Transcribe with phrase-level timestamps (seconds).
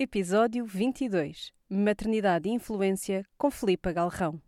[0.00, 4.40] Episódio 22 Maternidade e Influência com Filipa Galrão.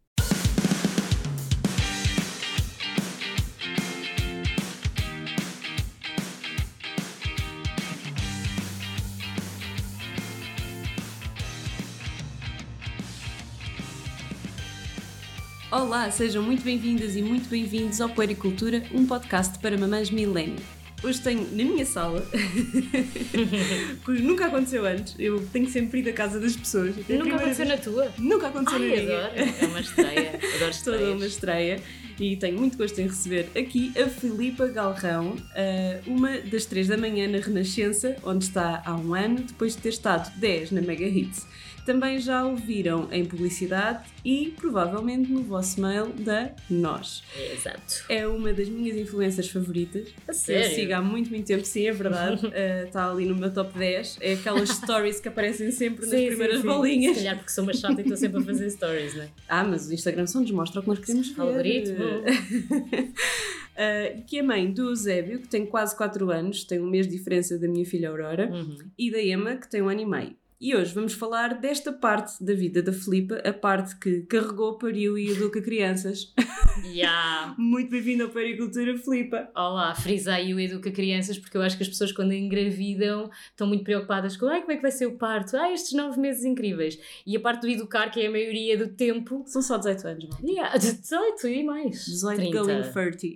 [15.73, 20.80] Olá, sejam muito bem-vindas e muito bem-vindos ao Puericultura, um podcast para mamães milênio.
[21.03, 22.23] Hoje tenho na minha sala,
[24.05, 26.95] que nunca aconteceu antes, eu tenho sempre ido à casa das pessoas.
[27.09, 28.13] É Nunca aconteceu na vez- tua?
[28.19, 29.19] Nunca aconteceu na Ai, minha.
[29.27, 29.33] adoro.
[29.61, 30.41] É uma estreia.
[30.57, 31.33] Adoro Toda uma estreias.
[31.33, 31.83] estreia
[32.21, 36.97] e tenho muito gosto em receber aqui a Filipa Galrão, eh, uma das três da
[36.99, 41.05] manhã na Renascença, onde está há um ano, depois de ter estado 10 na Mega
[41.07, 41.47] Hits.
[41.87, 47.23] Também já ouviram em publicidade e provavelmente no vosso mail da Nós.
[47.55, 48.05] Exato.
[48.09, 50.09] É uma das minhas influências favoritas.
[50.09, 50.75] A que Eu sério?
[50.75, 52.41] sigo há muito, muito tempo, sim, é verdade.
[52.53, 54.19] Eh, Está ali no meu top 10.
[54.21, 56.67] É aquelas stories que aparecem sempre nas Sim, sim, primeiras sim.
[56.67, 57.17] bolinhas.
[57.17, 59.29] Se calhar porque sou uma chata e estou sempre a fazer stories, não é?
[59.49, 61.41] Ah, mas o Instagram só nos mostra o que nós queremos ver.
[61.41, 62.05] Algoritmo.
[62.19, 67.17] Uh, que é mãe do Eusébio, que tem quase 4 anos, tem um mês de
[67.17, 68.77] diferença da minha filha Aurora, Uhum.
[68.99, 70.37] e da Emma, que tem um ano e meio.
[70.63, 75.17] E hoje vamos falar desta parte da vida da Filipa, a parte que carregou, pariu
[75.17, 76.35] e educa crianças.
[76.85, 77.55] Yeah.
[77.59, 79.51] Muito bem-vinda ao Pericultura, Filipa.
[79.55, 83.67] Olá, frisa aí o Educa Crianças, porque eu acho que as pessoas quando engravidam estão
[83.67, 86.45] muito preocupadas com ai, como é que vai ser o parto, ai, estes nove meses
[86.45, 86.99] incríveis.
[87.27, 90.29] E a parte do educar, que é a maioria do tempo, São só 18 anos,
[90.29, 90.39] não?
[90.39, 90.53] é?
[90.53, 92.05] yeah, 18 e mais.
[92.07, 92.59] 18 30.
[92.63, 93.27] going 30.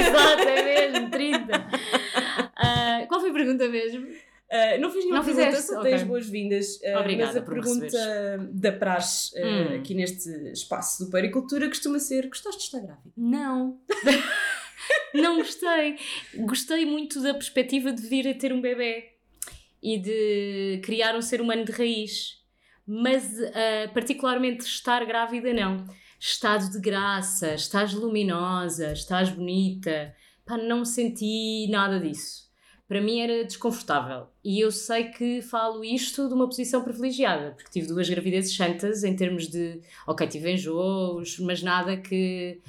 [0.00, 1.68] Exato, é mesmo, 30.
[2.56, 4.06] Ah, qual foi a pergunta mesmo?
[4.48, 5.72] Uh, não fiz nenhuma Não pergunta, fizeste?
[5.72, 5.90] só Ok.
[5.90, 6.76] tens boas-vindas.
[6.76, 9.76] uh, Obrigada mas a pergunta da praxe uh, Hum.
[9.76, 13.10] aqui neste espaço do Pericultura costuma ser: gostaste de estar grávida?
[13.16, 13.80] Não.
[15.14, 15.96] não gostei.
[16.46, 19.04] Gostei muito da perspectiva de vir a ter um bebê
[19.82, 22.36] e de criar um ser humano de raiz.
[22.86, 25.84] Mas, ah, particularmente, estar grávida, não.
[26.20, 30.14] Estado de graça, estás luminosa, estás bonita.
[30.46, 32.45] Pá, não senti nada disso.
[32.88, 34.28] Para mim era desconfortável.
[34.44, 39.02] E eu sei que falo isto de uma posição privilegiada, porque tive duas gravidezes santas
[39.02, 42.60] em termos de, ok, tive enjoos, mas nada que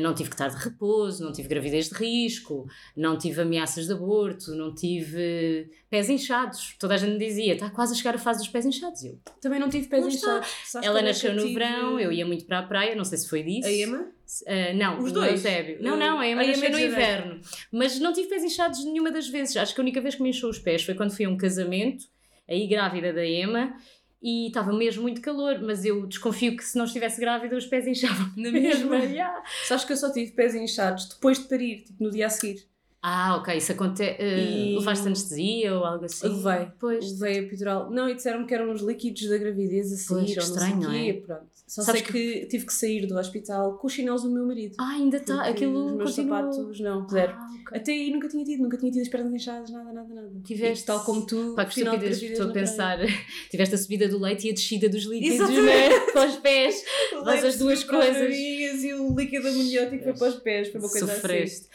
[0.00, 3.92] não tive que estar de repouso, não tive gravidez de risco, não tive ameaças de
[3.92, 6.74] aborto, não tive pés inchados.
[6.78, 9.02] Toda a gente me dizia, está quase a chegar a fase dos pés inchados.
[9.04, 10.38] Eu, Também não tive pés está.
[10.38, 10.74] inchados.
[10.86, 13.28] Ela é nasceu no tive- verão, eu ia muito para a praia, não sei se
[13.28, 13.66] foi disso.
[13.68, 13.98] A Emma?
[14.42, 15.32] Uh, não, Os dois?
[15.32, 15.82] Eusébio.
[15.82, 17.40] Não, não, a Emma A nasceu é no inverno.
[17.72, 19.56] Mas não tive pés inchados nenhuma das vezes.
[19.56, 21.36] Acho que a única vez que me inchou os pés foi quando fui a um
[21.36, 22.04] casamento,
[22.48, 23.74] aí grávida da Emma,
[24.22, 27.86] e estava mesmo muito calor, mas eu desconfio que se não estivesse grávida os pés
[27.86, 28.96] inchavam na mesma.
[29.10, 29.42] Yeah.
[29.66, 32.64] Sabes que eu só tive pés inchados depois de parir, tipo no dia a seguir.
[33.02, 34.20] Ah, ok, isso acontece.
[34.22, 36.28] E- Levaste anestesia ou algo assim?
[36.28, 36.68] Levei.
[36.78, 37.18] Pois.
[37.18, 37.90] Levei a epidural.
[37.90, 40.34] Não, e disseram-me que eram os líquidos da gravidez a sair.
[40.34, 41.12] Pois, ou estranho, não sei não é?
[41.14, 41.50] Pronto.
[41.66, 42.46] Só Sabes sei que...
[42.46, 44.74] tive que sair do hospital com os chinelos do meu marido.
[44.78, 45.42] Ah, ainda está.
[45.46, 46.38] Aquilo os meus continua.
[46.52, 47.32] sapatos, não, zero.
[47.32, 47.78] Ah, ok.
[47.78, 50.30] Até aí nunca tinha tido, nunca tinha tido as pernas inchadas, nada, nada, nada.
[50.44, 52.98] Tiveste- E tal como tu, Pá, que estupidez, estou a pensar.
[53.50, 55.88] Tiveste a subida do leite e a descida dos líquidos, né?
[56.12, 56.84] Com os pés.
[57.24, 58.34] Mas as duas coisas.
[58.36, 61.66] e o líquido amniótico foi para os pés, foi uma coisa assim.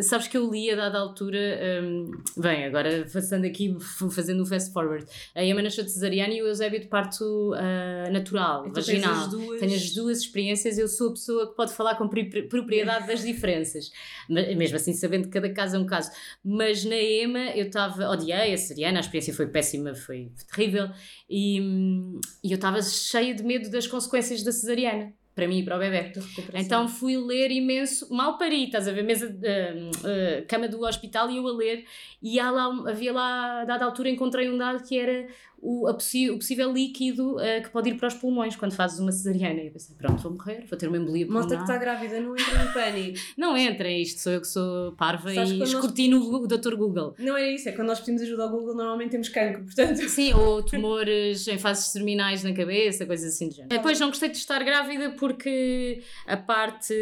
[0.00, 1.38] Sabes que eu li a dada altura,
[1.82, 3.76] hum, bem, agora passando aqui,
[4.10, 5.04] fazendo um fast forward,
[5.34, 9.12] a Emma nasceu de cesariana e o Eusébio de parto ah, natural, Então tens vaginal.
[9.24, 12.48] as duas- Tenho as duas experiências, eu sou a pessoa que pode falar com pri-
[12.48, 13.92] propriedade das diferenças,
[14.30, 16.10] Mas, mesmo assim sabendo que cada caso é um caso.
[16.42, 20.88] Mas na Emma eu estava, odiei a cesariana, a experiência foi péssima, foi terrível,
[21.28, 25.64] e, hum, e eu estava cheia de medo das consequências da cesariana, para mim e
[25.64, 26.12] para o bebê.
[26.54, 30.08] Então fui ler imenso, mal pari, estás a ver, mesa, ah,
[30.40, 31.84] ah, cama do hospital e eu a ler,
[32.22, 35.26] e lá, havia lá, a dada altura, encontrei um dado que era
[35.62, 39.60] o, o possível líquido ah, que pode ir para os pulmões quando fazes uma cesariana.
[39.60, 41.76] E eu pensei, pronto, vou morrer, vou ter uma embolia Malta que pulmonar.
[41.76, 43.18] está grávida, não entra em pânico.
[43.38, 46.74] Não entrem, isto sou eu que sou parva Sabes e quando nós- escrutino o Dr.
[46.74, 47.14] Google.
[47.18, 49.96] Não é isso, é quando nós pedimos ajuda ao Google, normalmente temos cancro, portanto.
[50.08, 53.68] Sim, ou tumores em fases terminais na cabeça, coisas assim do género.
[53.68, 56.92] Depois não gostei de estar grávida porque a parte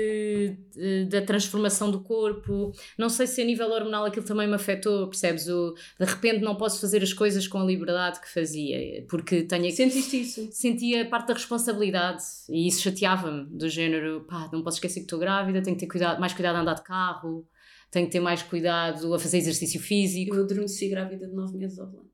[0.77, 5.06] eh, da transformação do corpo, não sei se a nível hormonal aquilo também me afetou,
[5.09, 5.49] percebes?
[5.49, 8.50] O, de repente não posso fazer as coisas com a liberdade que fazia,
[9.08, 9.70] porque tenho.
[9.73, 10.49] Sentiste isso?
[10.52, 15.19] Sentia parte da responsabilidade e isso chateava-me, do género, pá, não posso esquecer que estou
[15.19, 17.47] grávida, tenho que ter cuidado, mais cuidado a andar de carro,
[17.91, 21.79] tenho que ter mais cuidado a fazer exercício físico, Eu adormeci grávida de 9 meses
[21.79, 22.11] ao volante.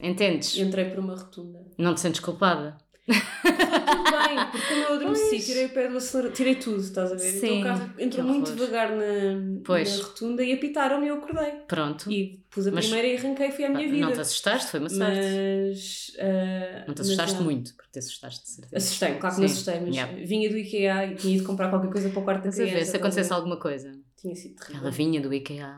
[0.00, 0.56] entendes?
[0.56, 1.60] Entrei por uma rotunda.
[1.78, 2.76] Não te sentes culpada?
[3.06, 5.46] Tudo bem, porque como eu adormeci, Pois.
[5.46, 7.36] tirei o pé do acelerador, tirei tudo, estás a ver?
[7.36, 8.56] então Sim, o carro entrou muito horror.
[8.56, 9.98] devagar na, Pois.
[9.98, 11.52] na rotunda e apitaram-me e eu acordei.
[11.68, 12.10] Pronto.
[12.10, 14.06] E pus a Mas- primeira e arranquei e fui à minha vida.
[14.06, 15.02] Não te assustaste, foi uma sorte.
[15.20, 16.12] mas.
[16.18, 17.44] ah, Não te mas assustaste não.
[17.44, 18.76] muito, porque te assustaste de certeza.
[18.76, 19.52] Assustei-me, claro que me Sim.
[19.54, 20.26] assustei, mas Yeah.
[20.26, 22.62] vinha do IKEA e tinha ido comprar qualquer coisa para o quarto da Mas a
[22.62, 22.78] criança.
[22.78, 23.34] ver se acontecesse ver?
[23.34, 23.92] alguma coisa.
[24.16, 24.80] Tinha sido terrível.
[24.82, 25.76] Ela vinha do IKEA.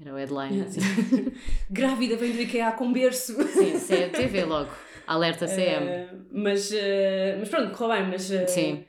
[0.00, 0.54] Era o headline.
[0.56, 0.80] Yeah, sim.
[1.70, 3.34] Grávida vem do IKEA com berço.
[3.48, 4.70] Sim, é TV logo.
[5.06, 5.86] Alerta CM.
[5.86, 8.30] Ah, mas, ah, mas pronto, correu bem, mas.
[8.32, 8.84] ah, Sim.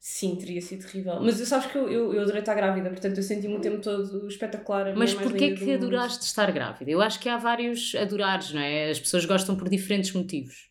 [0.00, 1.20] Sim, teria sido terrível.
[1.20, 4.28] Mas sabes que eu, eu, eu adorei estar grávida, portanto eu senti-me o tempo todo
[4.28, 4.86] espetacular.
[4.88, 6.90] a Mas porquê que adoraste estar grávida?
[6.90, 8.90] Eu acho que há vários adorares, não é?
[8.90, 10.70] As pessoas gostam por diferentes motivos.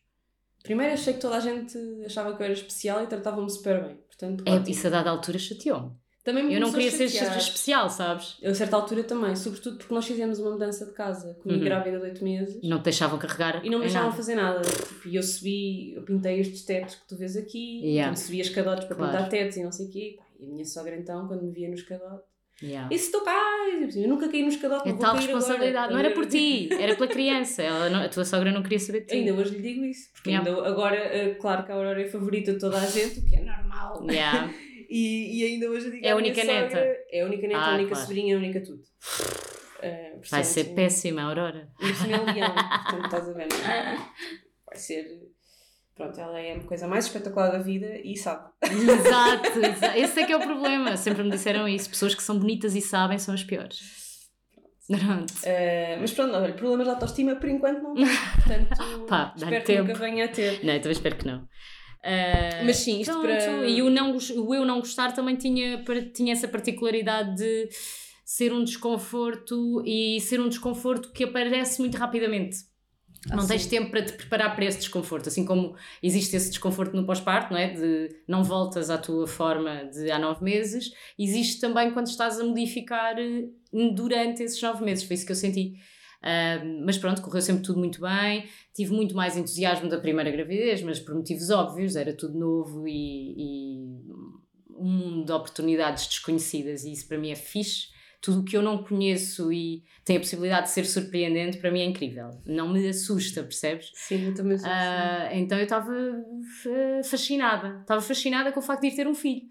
[0.63, 3.95] Primeiro achei que toda a gente achava que eu era especial e tratavam-me super bem.
[4.07, 4.69] Portanto, É, ótimo.
[4.69, 5.91] isso a dada altura chateou-me.
[6.27, 8.35] Também me Eu não queria ser especial, sabes?
[8.41, 11.65] Eu a certa altura também, sobretudo porque nós fizemos uma mudança de casa, comigo Uhum.
[11.65, 12.59] grávida de 8 meses.
[12.61, 13.65] E não te deixavam carregar.
[13.65, 14.17] E não me deixavam nada.
[14.17, 14.59] fazer nada.
[14.61, 18.09] Tipo, eu subi, eu pintei estes tetos que tu vês aqui, Yeah.
[18.11, 19.11] portanto, subi as cadotes para Claro.
[19.13, 20.17] pintar tetos e não sei o quê.
[20.37, 22.27] E a minha sogra então, quando me via nos cadotes,
[22.61, 22.89] Yeah.
[22.93, 23.95] e se tu cais?
[23.95, 25.77] Eu nunca caí nos cadotes, É tal responsabilidade.
[25.77, 25.93] agora.
[25.93, 27.61] Não era por ti, era pela criança.
[27.63, 29.15] Ela não- a tua sogra não queria saber de ti.
[29.15, 30.49] Ainda hoje lhe digo isso, porque Yeah.
[30.49, 33.35] ainda agora, eh, claro que a Aurora é favorita de toda a gente, o que
[33.37, 34.05] é normal.
[34.09, 34.51] Yeah.
[34.89, 36.77] E, e ainda hoje digo É a única sogra, neta.
[37.11, 38.05] É a única neta, Ah, a única claro.
[38.05, 38.81] sobrinha, a única tudo.
[39.81, 41.69] Eh, Vai ser péssima, Aurora.
[41.81, 42.53] Assim é um leão,
[42.89, 43.47] portanto estás a ver.
[43.53, 43.97] é?
[44.65, 45.05] Vai ser.
[45.95, 48.49] Pronto, ela é a coisa mais espetacular da vida e sabe.
[48.63, 50.95] Exato, exa- esse é que é o problema.
[50.95, 51.89] Sempre me disseram isso.
[51.89, 53.79] Pessoas que são bonitas e sabem são as piores.
[54.87, 55.33] Pronto.
[55.43, 58.07] Eh, mas pronto, olha, problemas de autoestima por enquanto não tenho.
[58.35, 59.87] Portanto, Pá, espero que tempo.
[59.87, 60.63] nunca venha a ter.
[60.63, 61.47] Não, então espero que não.
[62.03, 65.83] Ah, Mas sim, isto pronto, para- E o, não, o eu não gostar também tinha,
[66.13, 67.69] tinha essa particularidade de
[68.25, 72.57] ser um desconforto e ser um desconforto que aparece muito rapidamente.
[73.29, 73.69] não Ah, tens sim.
[73.69, 77.59] tempo para te preparar para esse desconforto, assim como existe esse desconforto no pós-parto, não
[77.59, 77.69] é?
[77.73, 82.43] De não voltas à tua forma de há nove meses, existe também quando estás a
[82.45, 83.45] modificar eh,
[83.93, 85.73] durante esses nove meses, foi isso que eu senti.
[86.21, 90.81] Ah, mas pronto, correu sempre tudo muito bem, tive muito mais entusiasmo da primeira gravidez,
[90.81, 94.01] mas por motivos óbvios, era tudo novo e, e
[94.69, 97.95] um mundo de oportunidades desconhecidas, e isso para mim é fixe.
[98.19, 101.81] Tudo o que eu não conheço e tem a possibilidade de ser surpreendente, para mim
[101.81, 102.31] é incrível.
[102.47, 103.91] Não me assusta, percebes?
[103.93, 104.75] Sim, eu também sou assim.
[104.75, 107.81] Ah, então eu estava eh, fascinada.
[107.81, 109.43] Estava fascinada com o facto de ir ter um filho.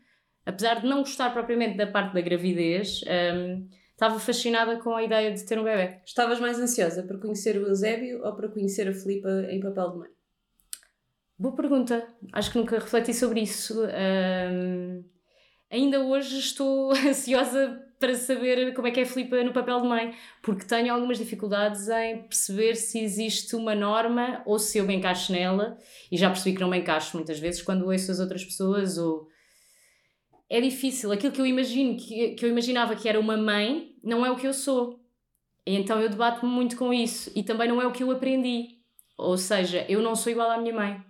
[0.44, 5.32] Apesar de não gostar propriamente da parte da gravidez, ahm, estava fascinada com a ideia
[5.32, 6.00] de ter um bebê.
[6.04, 9.98] Estavas mais ansiosa para conhecer o Eusébio ou para conhecer a Filipa em papel de
[9.98, 10.08] mãe?
[11.38, 12.06] Boa pergunta.
[12.32, 13.82] Acho que nunca refleti sobre isso.
[13.84, 15.02] Ahm,
[15.70, 19.88] ainda hoje estou ansiosa para saber como é que é a Filipa no papel de
[19.88, 24.94] mãe, porque tenho algumas dificuldades em perceber se existe uma norma ou se eu me
[24.94, 25.78] encaixo nela,
[26.12, 29.26] e já percebi que não me encaixo muitas vezes quando ouço as outras pessoas ou
[30.48, 31.12] é difícil.
[31.12, 34.36] Aquilo que eu imagino que, que eu imaginava que era uma mãe não é o
[34.36, 35.00] que eu sou.
[35.66, 38.76] E então eu debato-me muito com isso e também não é o que eu aprendi.
[39.18, 41.02] Ou seja, eu não sou igual à minha mãe.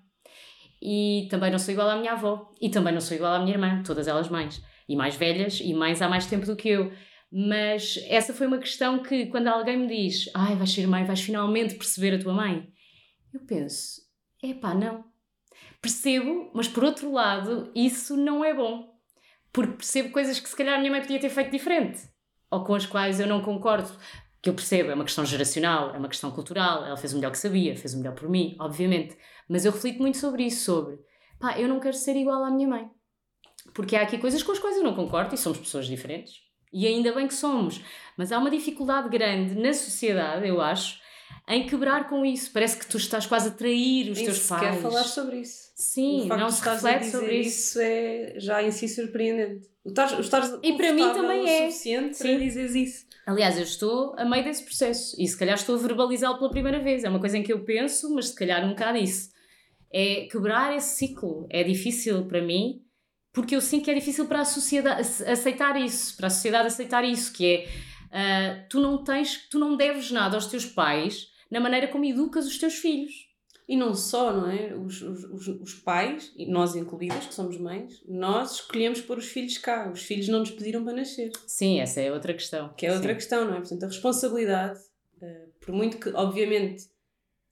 [0.80, 2.52] E também não sou igual à minha avó.
[2.60, 4.62] E também não sou igual à minha irmã, todas elas mães.
[4.88, 6.92] E mais velhas e mães há mais tempo do que eu.
[7.30, 11.20] Mas essa foi uma questão que, quando alguém me diz, ai, vais ser mãe, vais
[11.20, 12.72] finalmente perceber a tua mãe,
[13.34, 14.00] eu penso,
[14.42, 15.04] epá, não.
[15.82, 18.95] Percebo, mas por outro lado, isso não é bom.
[19.56, 22.02] Porque percebo coisas que se calhar a minha mãe podia ter feito diferente.
[22.50, 23.88] Ou com as quais eu não concordo.
[24.42, 27.30] Que eu percebo, é uma questão geracional, é uma questão cultural, ela fez o melhor
[27.30, 29.16] que sabia, fez o melhor por mim, obviamente.
[29.48, 30.98] Mas eu reflito muito sobre isso, sobre,
[31.40, 32.90] pá, eu não quero ser igual à minha mãe.
[33.72, 36.34] Porque há aqui coisas com as quais eu não concordo e somos pessoas diferentes.
[36.70, 37.80] E ainda bem que somos.
[38.14, 41.00] Mas há uma dificuldade grande na sociedade, eu acho,
[41.48, 42.52] em quebrar com isso.
[42.52, 44.82] Parece que tu estás quase a trair os Nem teus pais.
[44.82, 45.65] falar sobre isso.
[45.76, 47.78] Sim, o facto não de se reflete dizer sobre isso.
[47.80, 49.68] é já em si surpreendente.
[49.85, 51.66] O estares, o estares E para mim também o é.
[51.66, 52.25] suficiente Sim.
[52.25, 53.06] para dizeres isso.
[53.26, 56.80] Aliás, eu estou a meio desse processo e se calhar estou a verbalizá-lo pela primeira
[56.80, 57.04] vez.
[57.04, 59.30] É uma coisa em que eu penso, mas se calhar nunca disse.
[59.92, 61.47] É quebrar esse ciclo.
[61.50, 62.83] É difícil para mim,
[63.30, 67.04] porque eu sinto que é difícil para a sociedade aceitar isso, para a sociedade aceitar
[67.04, 67.68] isso, que é
[68.11, 72.47] ah, tu não tens, tu não deves nada aos teus pais na maneira como educas
[72.47, 73.25] os teus filhos.
[73.68, 74.75] E não só, não é?
[74.75, 79.58] Os, os, os, pais, e nós incluídas, que somos mães, nós escolhemos pôr os filhos
[79.58, 79.90] cá.
[79.90, 81.32] Os filhos não nos pediram para nascer.
[81.46, 82.73] Sim, essa é outra questão.
[82.76, 83.14] Que é outra Sim.
[83.16, 83.58] questão, não é?
[83.58, 84.78] Portanto, a responsabilidade,
[85.20, 86.85] eh, por muito que, obviamente,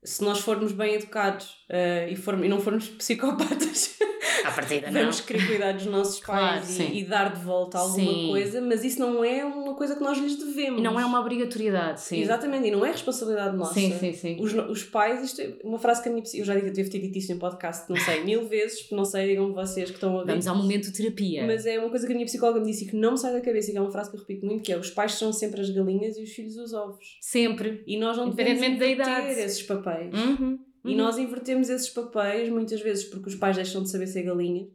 [0.05, 3.99] se nós formos bem educados eh, e, formos, e não formos psicopatas,
[4.45, 5.01] À partida, não.
[5.01, 8.29] Vamos querer cuidar dos nossos Claro, pais e, e dar de volta alguma Sim.
[8.29, 10.83] coisa, mas isso não é uma coisa que nós lhes devemos.
[10.83, 12.21] Não é uma obrigatoriedade, sim.
[12.21, 13.75] Exatamente, e não é responsabilidade nossa.
[13.75, 14.37] Sim, sim, sim.
[14.41, 17.19] Os, os pais, isto é uma frase que a minha eu já devo ter dito
[17.19, 20.31] isto em podcast, não sei, mil vezes, não sei, digam-me vocês que estão a ouvir.
[20.31, 21.47] Vamos ao momento de terapia.
[21.47, 23.33] Mas é uma coisa que a minha psicóloga me disse e que não me sai
[23.33, 25.13] da cabeça, e que é uma frase que eu repito muito, que é os pais
[25.13, 27.17] são sempre as galinhas e os filhos os ovos.
[27.21, 27.83] Sempre.
[27.87, 29.41] E nós não devemos Independentemente da idade.
[29.41, 30.13] esses papéis.
[30.15, 30.59] Uhum.
[30.85, 30.97] E Uhum.
[30.97, 34.67] nós invertemos esses papéis muitas vezes porque os pais deixam de saber ser galinha.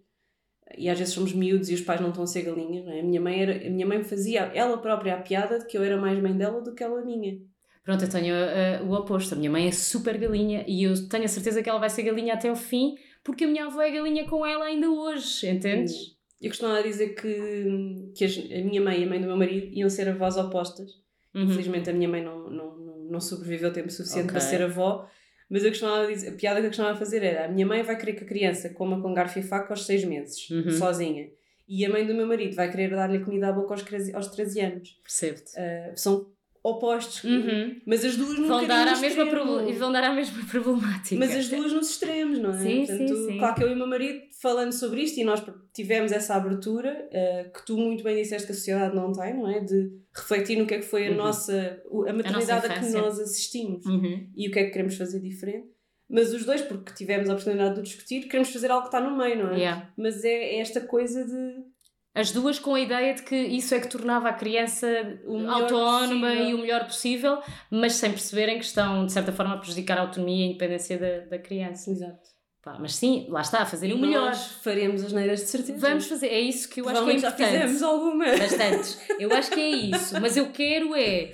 [0.77, 2.99] E às vezes somos miúdos e os pais não estão a ser galinhas, não é?
[2.99, 5.83] A minha mãe, era, a minha mãe fazia ela própria a piada de que eu
[5.83, 7.37] era mais mãe dela do que ela minha.
[7.83, 9.33] Pronto, eu tenho uh, o oposto.
[9.33, 12.03] A minha mãe é super galinha e eu tenho a certeza que ela vai ser
[12.03, 15.93] galinha até o fim, porque a minha avó é galinha com ela ainda hoje, entendes?
[16.39, 19.89] Eu costumava dizer que, que a minha mãe e a mãe do meu marido iam
[19.89, 20.91] ser avós opostas.
[21.33, 21.43] Uhum.
[21.43, 22.77] Infelizmente a minha mãe não, não,
[23.09, 24.31] não, sobreviveu tempo suficiente Ok.
[24.33, 25.07] para ser avó.
[25.49, 27.97] Mas eu costumava dizer, a piada que eu costumava fazer era a minha mãe vai
[27.97, 30.71] querer que a criança coma com garfo e faca aos 6 meses, Uhum.
[30.71, 31.29] sozinha.
[31.67, 34.27] E a mãe do meu marido vai querer dar-lhe comida à boca aos 13, aos
[34.27, 34.99] 13 anos.
[35.03, 35.51] Percebo-te.
[35.51, 36.27] Uh, são
[36.63, 37.23] opostos.
[37.23, 37.79] Uhum.
[37.85, 39.23] Mas as duas Vão dar, à no mesma
[39.69, 41.15] e vão dar à mesma problemática.
[41.19, 42.57] Mas as duas nos extremos, não é?
[42.63, 43.37] Sim, sim, sim.
[43.37, 47.07] Claro que eu e o meu marido falando sobre isto e nós tivemos essa abertura
[47.09, 49.59] uh, que tu muito bem disseste que a sociedade não tem, não é?
[49.59, 51.17] De refletir no que é que foi a Uhum.
[51.17, 53.01] nossa a maternidade a, que infância.
[53.01, 54.29] nós assistimos Uhum.
[54.35, 55.67] e o que é que queremos fazer diferente.
[56.11, 59.15] Mas os dois, porque tivemos a oportunidade de discutir, queremos fazer algo que está no
[59.15, 59.57] meio, não é?
[59.57, 59.93] Yeah.
[59.95, 61.68] Mas é, é esta coisa de
[62.19, 64.87] As duas com a ideia de que isso é que tornava a criança
[65.25, 66.49] O autónoma possível.
[66.49, 67.39] e o melhor possível,
[67.71, 70.97] mas sem perceberem que estão, de certa forma, a prejudicar a autonomia e a independência
[70.97, 71.89] da, da criança.
[71.91, 72.27] Exato.
[72.61, 74.27] Pá, mas sim, lá está, a fazer E o melhor.
[74.27, 75.79] nós faremos as neiras de certeza.
[75.79, 77.61] Vamos fazer, é isso que eu acho que é Provavelmente já importante.
[77.61, 78.39] fizemos algumas.
[78.39, 79.01] Bastantes.
[79.17, 80.19] Eu acho que é isso.
[80.21, 81.31] Mas eu quero é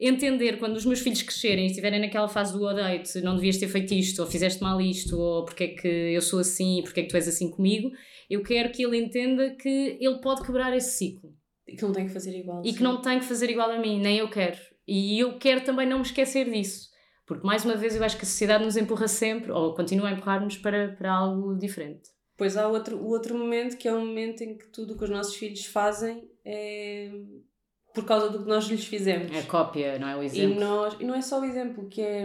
[0.00, 3.68] entender quando os meus filhos crescerem e estiverem naquela fase do odeio não devias ter
[3.68, 7.02] feito isto, ou fizeste mal isto, ou porque é que eu sou assim porque é
[7.02, 7.90] que tu és assim comigo.
[8.28, 11.34] Eu quero que ele entenda que ele pode quebrar esse ciclo
[11.68, 12.62] E que não tem que fazer igual.
[12.64, 14.58] e que não tem que fazer igual a mim, nem eu quero.
[14.88, 16.88] E eu quero também não me esquecer disso.
[17.26, 20.12] Porque, mais uma vez, eu acho que a sociedade nos empurra sempre, ou continua a
[20.12, 22.08] empurrar-nos para, para algo diferente.
[22.32, 25.04] Depois há outro, o outro momento que é o momento em que tudo o que
[25.04, 27.12] os nossos filhos fazem é
[27.94, 29.30] por causa do que nós lhes fizemos.
[29.34, 30.60] É a cópia, não é o E, exemplo.
[30.60, 32.24] nós, e não é só o exemplo, que é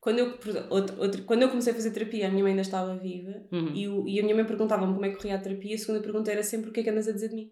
[0.00, 0.34] quando eu,
[0.70, 3.72] outro, outro- quando eu comecei a fazer terapia, a minha mãe ainda estava viva Uhum.
[3.74, 5.74] e, o- e a minha mãe perguntava-me como é que corria a terapia.
[5.74, 7.50] A segunda pergunta era sempre o que é que andas a dizer de mim.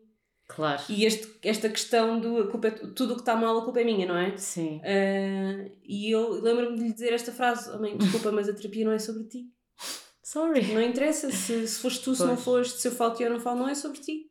[0.49, 0.83] Claro.
[0.89, 3.85] E este, esta questão do culpa é, tudo o que está mal, a culpa é
[3.85, 4.37] minha, não é?
[4.37, 4.81] Sim.
[4.83, 8.85] Ah, e eu lembro-me de lhe dizer esta frase: oh, mãe, desculpa, mas a terapia
[8.85, 9.45] não é sobre ti.
[10.25, 10.75] Sorry.
[10.75, 12.43] Não interessa se, se foste tu, se não Pois.
[12.45, 14.30] foste, se eu falo ti ou não falo, não é sobre ti.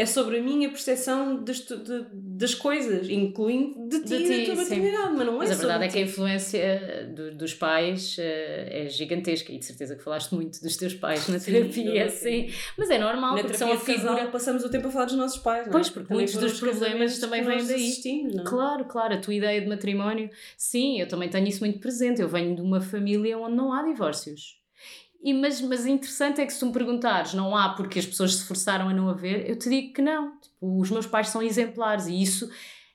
[0.00, 4.38] É sobre a minha percepção das, de- das coisas, incluindo de ti De e ti,
[4.38, 7.34] da tua maternidade, mas não é Mas a verdade é que a influência eh, do-
[7.34, 11.40] dos pais eh, é gigantesca e de certeza que falaste muito dos teus pais na
[11.40, 12.48] Sim, terapia, sim.
[12.76, 14.30] Mas é normal, Na porque são a de casal, figura.
[14.30, 15.72] passamos o tempo a falar dos nossos pais, não é?
[15.72, 18.22] Pois, porque muitos dos os problemas também vêm daí.
[18.34, 18.46] não é?
[18.46, 20.30] Claro, claro, a tua ideia de matrimónio.
[20.56, 22.22] Sim, eu também tenho isso muito presente.
[22.22, 24.57] Eu venho de uma família onde não há divórcios.
[25.20, 28.36] E, mas, mas interessante é que se tu me perguntares, não há porque as pessoas
[28.36, 30.38] se forçaram a não haver, eu te digo que não.
[30.38, 32.48] Tipo, os meus pais são exemplares e isso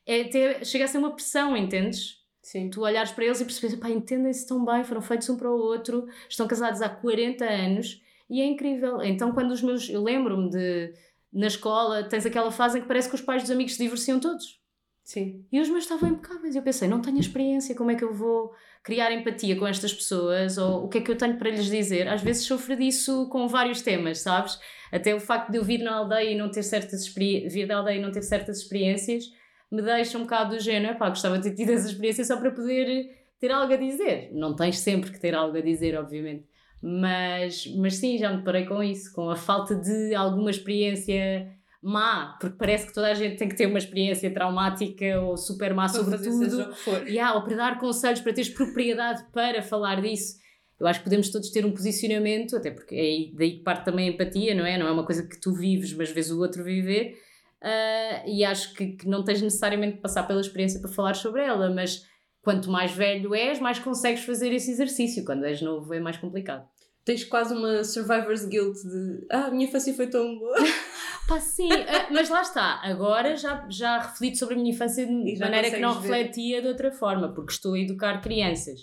[0.05, 2.21] é até, chega a ser uma pressão, entendes?
[2.41, 2.69] Sim.
[2.69, 5.55] Tu olhares para eles e percebes, pá, entendem-se tão bem, foram feitos um para o
[5.57, 9.01] outro, estão casados há 40 anos e é incrível.
[9.01, 9.89] Então, quando os meus.
[9.89, 10.93] Eu lembro-me de.
[11.31, 14.19] Na escola, tens aquela fase em que parece que os pais dos amigos se divorciam
[14.19, 14.59] todos.
[15.03, 15.45] Sim.
[15.51, 16.55] E os meus estavam impecáveis.
[16.55, 18.53] Eu pensei, não tenho experiência, como é que eu vou
[18.83, 20.57] criar empatia com estas pessoas?
[20.57, 22.07] Ou o que é que eu tenho para lhes dizer?
[22.07, 24.59] Às vezes sofro disso com vários temas, sabes?
[24.91, 27.97] Até o facto de eu vir na aldeia e não ter certas vir da aldeia
[27.97, 29.25] e não ter certas experiências
[29.73, 32.51] me deixa um bocado do género, pá, gostava de ter tido essa experiência só para
[32.51, 33.09] poder
[33.39, 34.29] ter algo a dizer.
[34.31, 36.45] Não tens sempre que ter algo a dizer, obviamente.
[36.79, 41.51] Mas, mas sim, já me deparei com isso, com a falta de alguma experiência
[41.83, 45.73] má, porque parece que toda a gente tem que ter uma experiência traumática ou super
[45.73, 46.73] má sobre tudo.
[47.09, 50.41] Yeah, ou para dar conselhos, para teres propriedade para falar disso.
[50.79, 53.85] Eu acho que podemos todos ter um posicionamento, até porque é aí- daí que parte
[53.85, 54.77] também a empatia, não é?
[54.77, 57.15] Não é uma coisa que tu vives, mas vês o outro viver.
[57.61, 61.41] Ah, e acho que, que não tens necessariamente de passar pela experiência para falar sobre
[61.43, 62.03] ela, mas
[62.41, 65.23] quanto mais velho és, mais consegues fazer esse exercício.
[65.23, 66.67] Quando és novo é mais complicado.
[67.05, 70.55] Tens quase uma survivor's guilt de ah, a minha infância foi tão boa.
[71.27, 72.81] Pá, sim, ah, mas lá está.
[72.83, 76.09] Agora já, já reflito sobre a minha infância de maneira que não ver.
[76.09, 78.79] refletia de outra forma, porque estou a educar crianças.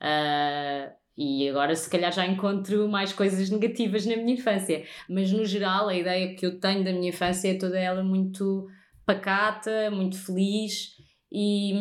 [0.00, 4.86] Ah, e agora, se calhar, já encontro mais coisas negativas na minha infância.
[5.08, 8.66] Mas, no geral, a ideia que eu tenho da minha infância é toda ela muito
[9.04, 10.96] pacata, muito feliz
[11.30, 11.74] e,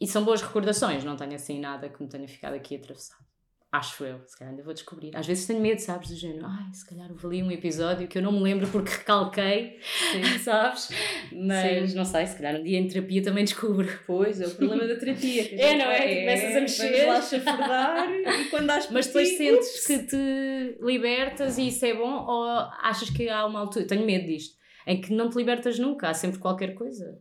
[0.00, 1.02] e são boas recordações.
[1.02, 3.24] Não tenho assim nada que me tenha ficado aqui atravessado.
[3.72, 5.14] Acho eu, se calhar ainda vou descobrir.
[5.14, 6.46] Às vezes tenho medo, sabes, do género.
[6.46, 9.78] Ai, se calhar houve ali um episódio que eu não me lembro porque recalquei,
[10.42, 10.88] sabes?
[11.32, 13.86] Mas não sei, se calhar um dia em terapia também descubro.
[14.06, 15.46] Pois, é o problema da terapia.
[15.60, 15.96] É, não é?
[15.98, 16.92] Tu começas a mexer.
[16.92, 18.08] Vamos lá chafurdar
[18.40, 19.86] e quando dás Mas depois ti, sentes ups.
[19.86, 22.44] que te libertas e isso é bom ou
[22.82, 24.56] achas que há uma altura, tenho medo disto,
[24.86, 27.20] em que não te libertas nunca, há sempre qualquer coisa.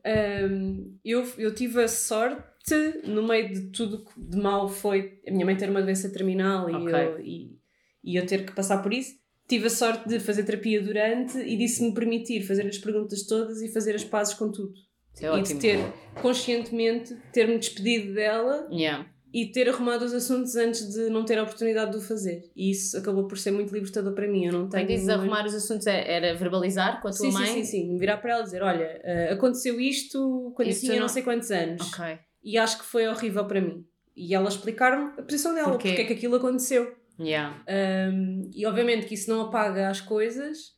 [0.49, 2.41] Hum, eu, eu tive a sorte,
[3.05, 6.69] no meio de tudo que de mal foi a minha mãe ter uma doença terminal
[6.69, 6.93] e, Ok.
[6.93, 7.60] eu, e,
[8.03, 9.13] e eu ter que passar por isso.
[9.48, 13.62] Tive a sorte de fazer terapia durante e disso me permitir fazer as perguntas todas
[13.62, 14.74] e fazer as pazes com tudo.
[15.22, 15.60] É e ótimo.
[15.60, 15.79] de ter,
[16.22, 19.07] conscientemente, ter-me despedido dela Yeah.
[19.31, 22.41] e ter arrumado os assuntos antes de não ter a oportunidade de o fazer.
[22.55, 24.45] E isso acabou por ser muito libertador para mim.
[24.48, 24.88] Eu não Quando tenho.
[24.88, 27.45] dizes arrumar os assuntos, é- era verbalizar com a tua Sim, mãe?
[27.45, 27.93] sim, sim, sim.
[27.93, 31.01] Me virar para ela e dizer: Olha, eh, aconteceu isto quando Isso eu tinha não-
[31.01, 32.17] não sei quantos anos Ok.
[32.45, 33.85] E acho que foi horrível para mim.
[34.15, 35.89] E ela explicar-me a posição dela, Porquê?
[35.89, 36.95] porque é que aquilo aconteceu.
[37.19, 37.61] Yeah.
[38.13, 40.73] Um, e obviamente que isso não apaga as coisas,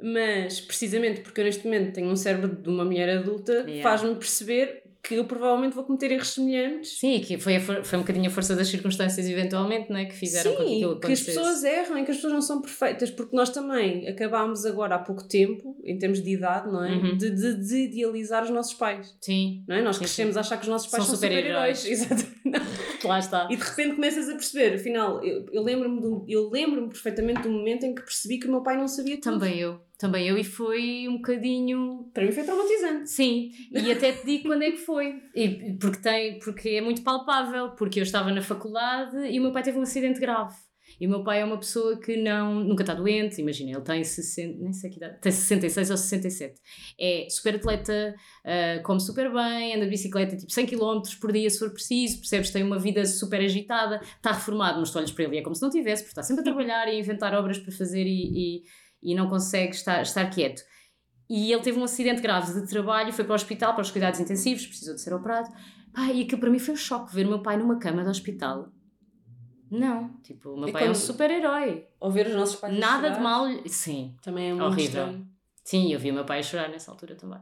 [0.00, 3.82] mas precisamente porque eu neste momento tenho um cérebro de uma mulher adulta, Yeah.
[3.82, 6.98] faz-me perceber que eu provavelmente vou cometer erros semelhantes.
[6.98, 10.04] Sim, que foi, foi um bocadinho a força das circunstâncias, eventualmente, não é?
[10.04, 11.38] Que fizeram com que Sim, aquilo que as acontecesse.
[11.38, 14.98] pessoas erram e que as pessoas não são perfeitas, porque nós também acabámos agora há
[14.98, 16.90] pouco tempo, em termos de idade, não é?
[16.92, 17.16] Uhum.
[17.16, 19.16] De, de, de idealizar os nossos pais.
[19.20, 19.82] Sim, Não é?
[19.82, 21.78] Nós Sim, crescemos a achar que os nossos pais São são, super-heróis.
[21.78, 22.10] super-heróis.
[22.12, 22.38] Exato.
[23.06, 23.48] lá está.
[23.50, 27.84] E de repente começas a perceber, afinal, eu, eu lembro-me eu lembro-me perfeitamente do momento
[27.84, 29.38] em que percebi que o meu pai não sabia tudo.
[29.38, 33.10] Também eu, também eu, e foi um bocadinho Para mim foi traumatizante.
[33.10, 35.22] Sim, e até te digo quando é que foi.
[35.34, 39.52] E, porque, tem, porque é muito palpável, porque eu estava na faculdade e o meu
[39.52, 40.54] pai teve um acidente grave.
[41.00, 44.02] E o meu pai é uma pessoa que não, nunca está doente, imagina, ele tem,
[44.02, 46.60] 60, nem sei que idade, tem 66 ou 67.
[46.98, 48.14] É super atleta,
[48.44, 52.18] ah, come super bem, anda de bicicleta tipo 100 km por dia se for preciso,
[52.18, 52.50] percebes?
[52.50, 55.54] Tem uma vida super agitada, está reformado, mas tu olhas para ele e é como
[55.54, 58.62] se não tivesse, porque está sempre a trabalhar e a inventar obras para fazer e,
[59.02, 60.62] e, e não consegue estar, estar quieto.
[61.30, 64.18] E ele teve um acidente grave de trabalho, foi para o hospital, para os cuidados
[64.18, 65.48] intensivos, precisou de ser operado.
[65.92, 68.08] Pá, e aquilo para mim foi um choque, ver o meu pai numa cama de
[68.08, 68.72] hospital.
[69.70, 71.86] Não, tipo, o meu E pai é um super-herói.
[72.00, 73.68] Ou ver os nossos pais Nada chorar, de mal.
[73.68, 75.04] Sim, Também é muito Horrível.
[75.06, 75.28] estranho.
[75.64, 77.40] sim, eu vi o meu pai chorar nessa altura também.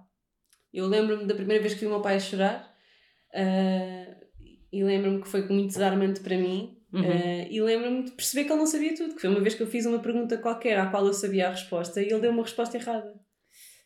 [0.72, 2.74] Eu lembro-me da primeira vez que vi o meu pai chorar
[3.34, 4.16] ah,
[4.72, 6.72] e lembro-me que foi muito desarmante para mim.
[6.92, 7.02] Uhum.
[7.02, 9.62] ah, e lembro-me de perceber que ele não sabia tudo, que foi uma vez que
[9.62, 12.42] eu fiz uma pergunta qualquer à qual eu sabia a resposta e ele deu uma
[12.42, 13.14] resposta errada.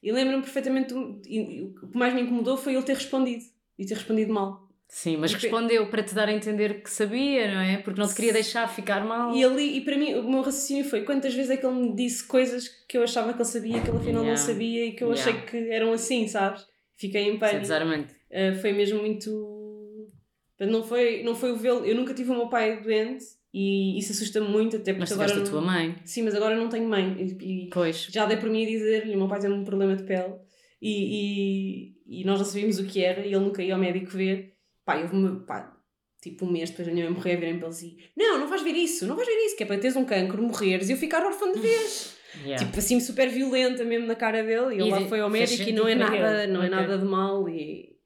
[0.02, 3.42] E lembro-me perfeitamente, do- e- e o que mais me incomodou foi ele ter respondido
[3.78, 4.69] e ter respondido mal.
[4.92, 7.76] Sim, mas E respondeu para te dar a entender que sabia, não é?
[7.79, 9.33] Porque não te queria deixar ficar mal.
[9.37, 11.94] E ali, e para mim, o meu raciocínio foi quantas vezes é que ele me
[11.94, 14.37] disse coisas que eu achava que ele sabia, que ele afinal não Yeah.
[14.37, 15.31] sabia e que eu Yeah.
[15.31, 16.66] achei que eram assim, sabes?
[16.96, 17.61] Fiquei em é pânico.
[17.61, 18.12] desarmante.
[18.31, 20.11] Uh, foi mesmo muito.
[20.59, 21.85] Não foi, não foi o vê-lo.
[21.87, 23.24] Eu nunca tive o meu pai doente
[23.55, 25.29] e isso assusta-me muito, até porque Mas agora.
[25.29, 25.94] tiveste a não- tua mãe.
[26.05, 27.16] Sim, mas agora não tenho mãe.
[27.40, 28.09] E, e Pois.
[28.11, 30.35] já dei por mim a dizer-lhe: o meu pai tem um problema de pele
[30.83, 34.11] e, e, e nós não sabíamos o que era e ele nunca ia ao médico
[34.11, 34.53] ver.
[34.94, 35.40] Pá, houve uma.
[35.40, 35.76] Pá,
[36.20, 38.62] tipo um mês depois da minha mãe morrer, virem para ele assim: Não, não vais
[38.62, 40.96] ver isso, não vais ver isso, que é para teres um cancro, morreres e eu
[40.96, 42.18] ficar órfã de vez.
[42.44, 42.64] Yeah.
[42.64, 44.76] Tipo assim, super violenta mesmo na cara dele.
[44.76, 46.70] E ele E lá foi ao médico e não é nada, não é Ok.
[46.76, 47.96] nada de mal e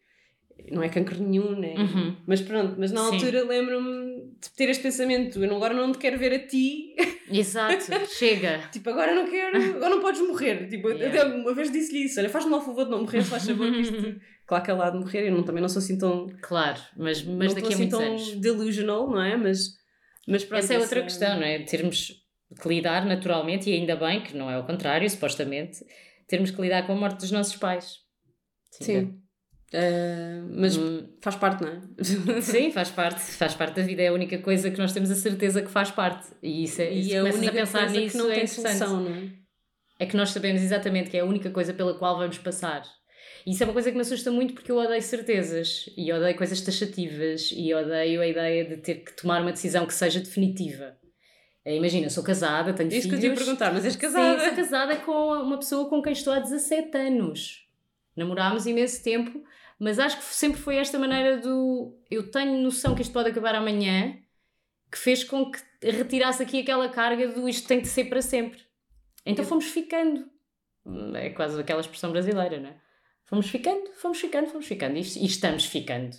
[0.73, 1.75] não é cancro nenhum, né?
[1.77, 2.17] Uhum.
[2.27, 3.17] Mas pronto, mas na Sim.
[3.17, 4.14] altura lembro-me
[4.53, 6.95] ter este pensamento: eu não- agora não te quero ver a ti,
[7.31, 8.59] Exato, chega.
[8.73, 10.69] tipo, agora não quero, agora não podes morrer.
[10.69, 11.23] Tipo, Yeah.
[11.23, 13.71] até uma vez disse-lhe isso: olha, faz-me lá o favor de não morrer, faz favor,
[13.73, 14.21] que isto.
[14.47, 16.27] Claro que é lá de morrer, eu não, também não sou assim tão.
[16.43, 18.35] Claro, mas, mas daqui a assim muitos tão anos.
[18.35, 19.37] delusional, não é?
[19.39, 19.71] Mas,
[20.29, 20.59] mas pronto.
[20.63, 21.61] Essa é outra essa- questão, não é?
[21.61, 22.13] Termos
[22.61, 25.79] que lidar naturalmente, e ainda bem que não é o contrário, supostamente,
[26.29, 27.95] termos que lidar com a morte dos nossos pais.
[28.71, 29.19] Sim.
[29.75, 31.81] Ah, mas Hum, faz parte, não é?
[32.41, 35.15] Sim, faz parte, faz parte da vida, é a única coisa que nós temos a
[35.17, 36.29] certeza que faz parte.
[36.43, 38.47] E isso é, e se a única a pensar coisa nisso que não é tem
[38.47, 39.29] solução, não é?
[39.99, 42.83] É que nós sabemos exatamente que é a única coisa pela qual vamos passar.
[43.47, 46.37] E isso é uma coisa que me assusta muito porque eu odeio certezas e odeio
[46.37, 50.97] coisas taxativas e odeio a ideia de ter que tomar uma decisão que seja definitiva.
[51.65, 53.25] Eh, Imagina, sou casada, tenho Isso que filhos.
[53.25, 54.45] eu te ia perguntar, mas és Sim, casada?
[54.45, 57.67] sou casada com uma pessoa com quem estou há 17 anos.
[58.17, 59.43] Namorámos imenso tempo,
[59.79, 63.55] mas acho que sempre foi esta maneira do eu tenho noção que isto pode acabar
[63.55, 64.17] amanhã,
[64.91, 68.61] que fez com que retirasse aqui aquela carga do isto tem de ser para sempre.
[69.27, 70.29] Então fomos ficando.
[71.15, 72.77] É quase aquela expressão brasileira, não é?
[73.25, 74.97] Fomos ficando, fomos ficando, fomos ficando.
[74.97, 76.15] E, e estamos ficando.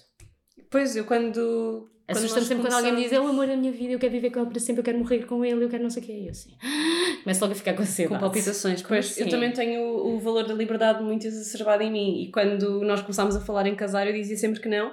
[0.70, 1.90] Pois, eu quando...
[2.06, 4.30] quando Assusta-me sempre quando alguém diz: é o amor da minha vida, eu quero viver
[4.30, 6.12] com ele para sempre, eu quero morrer com ele, eu quero não sei o quê.
[6.14, 6.52] E eu assim,
[7.24, 8.16] começo logo a ficar com ansiedade.
[8.16, 8.82] Com palpitações.
[8.84, 9.24] Pois, assim?
[9.24, 12.22] eu também tenho o, o valor da liberdade muito exacerbado em mim.
[12.22, 14.92] E quando nós começámos a falar em casar, eu dizia sempre que não.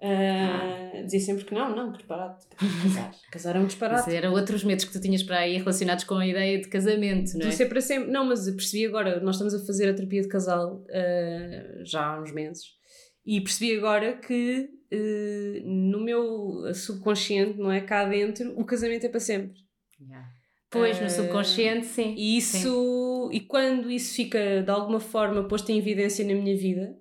[0.00, 2.46] Uh, dizia sempre que não, não, disparate.
[2.56, 3.10] Casar.
[3.32, 4.14] Casar é um disparate.
[4.14, 7.48] Era outros medos que tu tinhas para aí relacionados com a ideia de casamento, não
[7.48, 7.50] é?
[7.50, 8.12] Ser para sempre.
[8.12, 12.20] Não, mas percebi agora, nós estamos a fazer a terapia de casal uh, já há
[12.20, 12.78] uns meses
[13.26, 17.80] e percebi agora que uh, no meu subconsciente, não é?
[17.80, 19.58] Cá dentro, o casamento é para sempre.
[20.00, 20.28] Yeah.
[20.70, 22.14] Pois, no subconsciente, sim.
[22.16, 23.36] E isso, sim.
[23.36, 26.94] e quando isso fica de alguma forma posto em evidência na minha vida,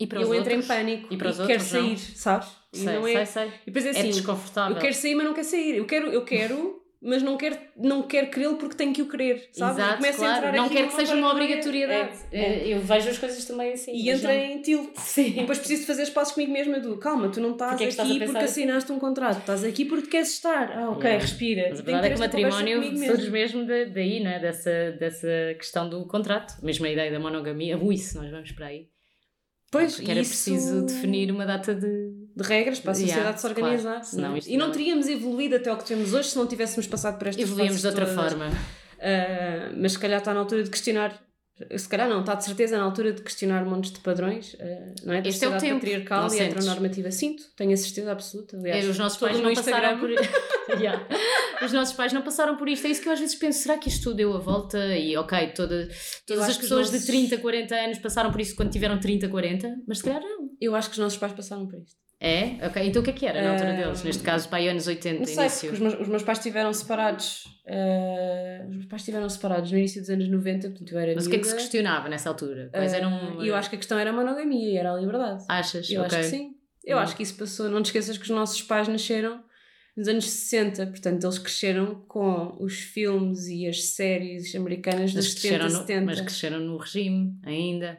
[0.00, 0.64] e para eu os entro outros?
[0.64, 1.96] em pânico E para os e outros, quero sair, não?
[2.16, 2.48] sabes?
[2.72, 3.52] E Sei, não é, sei, sei.
[3.62, 4.76] E depois é É assim, desconfortável.
[4.76, 5.76] eu quero sair, mas não quero sair.
[5.76, 9.48] Eu quero, eu quero mas não quero, não quero querê-lo porque tenho que o querer,
[9.52, 9.80] sabe?
[9.80, 10.46] Exato, começo a claro.
[10.46, 12.10] entrar Não quero que seja uma obrigatoriedade.
[12.30, 12.68] É, é.
[12.74, 13.92] Eu vejo as coisas também assim.
[13.92, 14.90] E entra não- em tilt.
[15.00, 15.26] Sim.
[15.26, 18.08] E depois preciso de fazer espaços comigo mesma do calma, tu não estás é estás
[18.08, 18.44] a aqui porque assim?
[18.62, 20.70] assinaste um contrato, estás aqui porque queres estar.
[20.78, 21.20] Ah, ok, Yeah.
[21.22, 21.66] respira.
[21.70, 24.38] Mas a verdade é que o matrimónio surge mesmo da- daí, né?
[24.38, 26.54] dessa, dessa questão do contrato.
[26.62, 28.86] Mesmo a ideia da monogamia, ui, se nós vamos para aí.
[29.70, 32.21] Pois, Porque era isso- preciso definir uma data de.
[32.36, 33.62] De regras para a Yeah, sociedade se claro.
[33.64, 34.04] organizar.
[34.04, 34.38] Senão não é?
[34.38, 36.86] isto e não não é- teríamos evoluído até o que temos hoje se não tivéssemos
[36.86, 38.30] passado por estas Evoluímos de outra todas.
[38.32, 38.50] forma.
[39.00, 41.20] Ah, mas se calhar está na altura de questionar.
[41.76, 45.12] Se calhar não, está de certeza na altura de questionar montes de padrões, ah, não
[45.14, 45.20] é?
[45.20, 47.10] Da Este é o tempo, patriarcal não e heteronormativa.
[47.10, 48.56] Sinto, tenho a certeza absoluta.
[48.56, 50.10] Aliás, os nossos pais não passaram por
[50.80, 51.06] Yeah.
[51.62, 52.86] Os nossos pais não passaram por isto.
[52.86, 53.60] É isso que eu às vezes penso.
[53.62, 54.78] Será que isto deu a volta?
[54.96, 55.88] E ok, toda,
[56.26, 59.68] todas as pessoas nossos- de 30, 40 anos passaram por isso quando tiveram 30, 40,
[59.86, 60.48] mas se calhar não.
[60.60, 62.00] Eu acho que os nossos pais passaram por isto.
[62.24, 62.64] É?
[62.64, 62.80] Ok.
[62.86, 64.02] Então o que é que era na altura Ah, deles?
[64.04, 65.72] Neste caso, aí anos 80, Não sei, início.
[65.72, 67.44] os meus, os meus pais estiveram separados.
[67.66, 71.26] ah, os meus pais estiveram separados no início dos anos 90, portanto eu era Mas
[71.26, 72.68] o que é que se questionava nessa altura?
[72.72, 73.42] Quais Ah, eram.
[73.42, 75.44] E eu acho que a questão era a monogamia e era a liberdade.
[75.48, 75.90] Achas?
[75.90, 76.16] Eu ok.
[76.18, 76.54] acho que sim.
[76.84, 77.00] Eu Hum.
[77.00, 77.68] acho que isso passou.
[77.68, 79.42] Não te esqueças que os nossos pais nasceram
[79.96, 85.34] nos anos 60, portanto eles cresceram com os filmes e as séries americanas Mas dos
[85.34, 86.04] 70, cresceram, no, 70.
[86.06, 87.98] mas cresceram no regime ainda.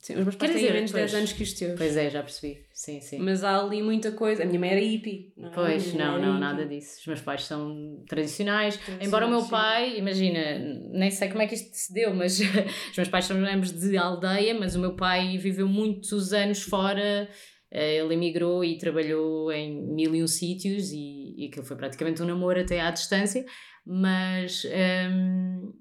[0.00, 1.76] Sim, os meus pais Quer têm dizer, menos de 10 pois- anos que os teus.
[1.76, 2.64] Pois é, já percebi.
[2.72, 3.18] Sim, sim.
[3.18, 4.42] Mas há ali muita coisa.
[4.44, 5.32] A minha mãe era hippie.
[5.36, 5.52] Não é?
[5.52, 6.76] Pois, não, não, era nada hippie.
[6.78, 7.00] disso.
[7.00, 8.76] Os meus pais são tradicionais.
[8.76, 9.50] Tradicionais, Embora o meu sim.
[9.50, 10.58] pai, imagina,
[10.92, 12.38] nem sei como é que isto se deu, mas
[12.90, 17.28] os meus pais são ambos de aldeia, mas o meu pai viveu muitos anos fora.
[17.70, 22.22] eh, Ele emigrou e trabalhou em mil e um sítios e, e aquilo foi praticamente
[22.22, 23.44] um namoro até à distância.
[23.84, 24.64] Mas
[25.10, 25.72] hum,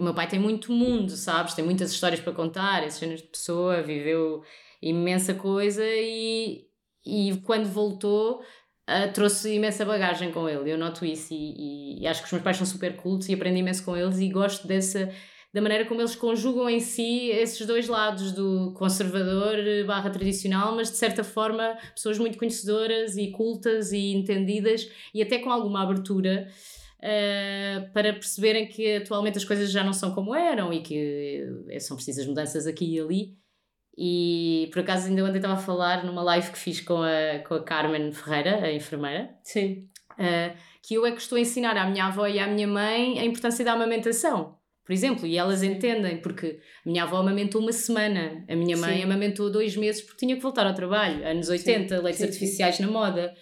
[0.00, 1.54] o meu pai tem muito mundo, sabes?
[1.54, 4.42] Tem muitas histórias para contar, esses cenas de pessoa, viveu
[4.82, 6.66] imensa coisa e,
[7.04, 10.70] e quando voltou uh, trouxe imensa bagagem com ele.
[10.72, 13.34] Eu noto isso e, e- e acho que os meus pais são super cultos e
[13.34, 15.12] aprendo imenso com eles e gosto dessa
[15.52, 20.92] da maneira como eles conjugam em si esses dois lados do conservador barra tradicional, mas
[20.92, 26.46] de certa forma pessoas muito conhecedoras e cultas e entendidas e até com alguma abertura
[27.00, 31.80] uh, para perceberem que atualmente as coisas já não são como eram e que eh,
[31.80, 33.40] são precisas mudanças aqui e ali.
[33.96, 37.54] E por acaso ainda ontem estava a falar numa live que fiz com a, com
[37.54, 39.88] a Carmen Ferreira, a enfermeira, Sim.
[40.12, 43.18] uh, que eu é que estou a ensinar à minha avó e à minha mãe
[43.18, 44.58] a importância da amamentação.
[44.84, 48.96] Por exemplo, e elas entendem, porque a minha avó amamentou uma semana, a minha mãe
[48.96, 49.04] Sim.
[49.04, 51.24] amamentou dois meses porque tinha que voltar ao trabalho.
[51.26, 52.32] Anos 80, leites sim, sim.
[52.32, 53.32] artificiais na moda.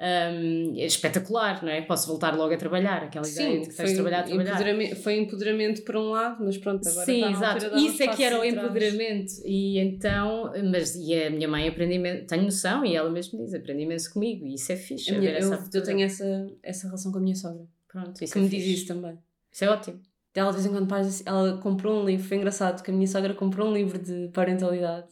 [0.00, 1.80] Um, é espetacular, não é?
[1.82, 4.50] Posso voltar logo a trabalhar, aquela ideia de que tens de trabalhar, trabalhar.
[4.50, 7.64] empoderamento, foi empoderamento por um lado, mas pronto, agora Sim, exato.
[7.76, 9.32] Isso é que era o empoderamento.
[9.44, 13.54] E então, mas e a minha mãe aprende imenso, tenho noção, e ela mesmo diz,
[13.54, 15.14] aprende imenso comigo, e isso é fixe.
[15.14, 18.38] A minha- eu, eu tenho essa, essa relação com a minha sogra, Pronto, isso que
[18.38, 18.66] é me fixe.
[18.66, 19.16] diz isso também.
[19.52, 20.00] Isso é ótimo.
[20.34, 20.92] Ela de vez em quando
[21.24, 25.06] ela comprou um livro, foi engraçado que a minha sogra comprou um livro de parentalidade.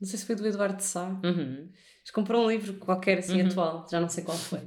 [0.00, 1.68] Não sei se foi do Eduardo Sá, Uhum.
[2.12, 3.48] Comprou um livro qualquer assim Uhum.
[3.48, 4.60] atual, já não sei qual foi.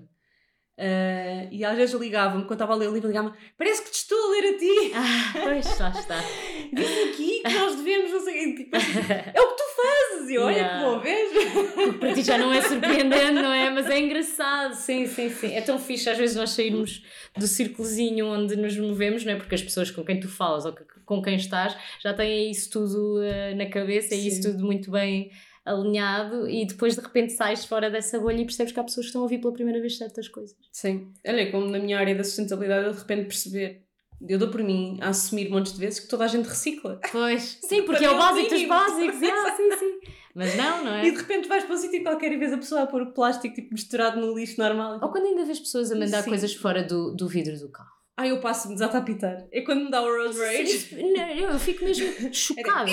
[0.77, 3.95] Ah, e às vezes ligava-me, quando estava a ler o livro, ligava-me: Parece que te
[3.97, 4.91] estou a ler a ti!
[4.95, 6.19] Ah, pois, lá está.
[6.73, 8.55] Diz aqui que nós devemos, não sei.
[8.55, 8.75] Tipo,
[9.35, 10.29] É o que tu fazes!
[10.31, 10.79] E olha Yeah.
[10.79, 11.97] que bom, vês?
[11.99, 13.69] Para ti já não é surpreendente, não é?
[13.69, 15.53] Mas é engraçado, sim, sim, sim.
[15.53, 17.03] É tão fixe às vezes nós sairmos
[17.37, 19.35] do círculozinho onde nos movemos, não é?
[19.35, 23.21] Porque as pessoas com quem tu falas ou com quem estás já têm isso tudo
[23.21, 25.29] eh, na cabeça e isso tudo muito bem
[25.65, 29.09] alinhado e depois de repente sais fora dessa bolha e percebes que há pessoas que
[29.09, 30.55] estão a ouvir pela primeira vez certas coisas.
[30.71, 31.11] Sim.
[31.25, 33.83] Olha, como na minha área da sustentabilidade, eu de repente perceber,
[34.27, 36.99] eu dou por mim a assumir montes de vezes que toda a gente recicla.
[37.11, 39.99] Pois, sim, porque é o é o básico dos básicos, ah, sim, sim.
[40.35, 41.11] Mas não, não E é?
[41.11, 43.53] de repente vais para um sítio qualquer e vês a pessoa a pôr o plástico
[43.53, 44.99] tipo, misturado no lixo normal.
[45.01, 46.29] Ou quando ainda vês pessoas a mandar Sim.
[46.29, 47.91] coisas fora do, do vidro do carro.
[48.17, 49.47] Ai, eu passo-me desata a pitar.
[49.51, 50.67] É quando me dá o road rage.
[50.79, 52.85] Sim, não, eu fico mesmo chocada.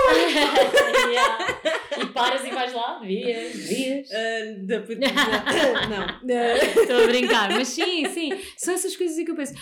[1.10, 1.38] Yeah.
[2.02, 4.08] E paras e vais lá, vias, vias.
[4.62, 4.78] Da-
[5.88, 6.82] não.
[6.82, 9.54] Estou a brincar, mas sim, sim, são essas coisas que eu penso.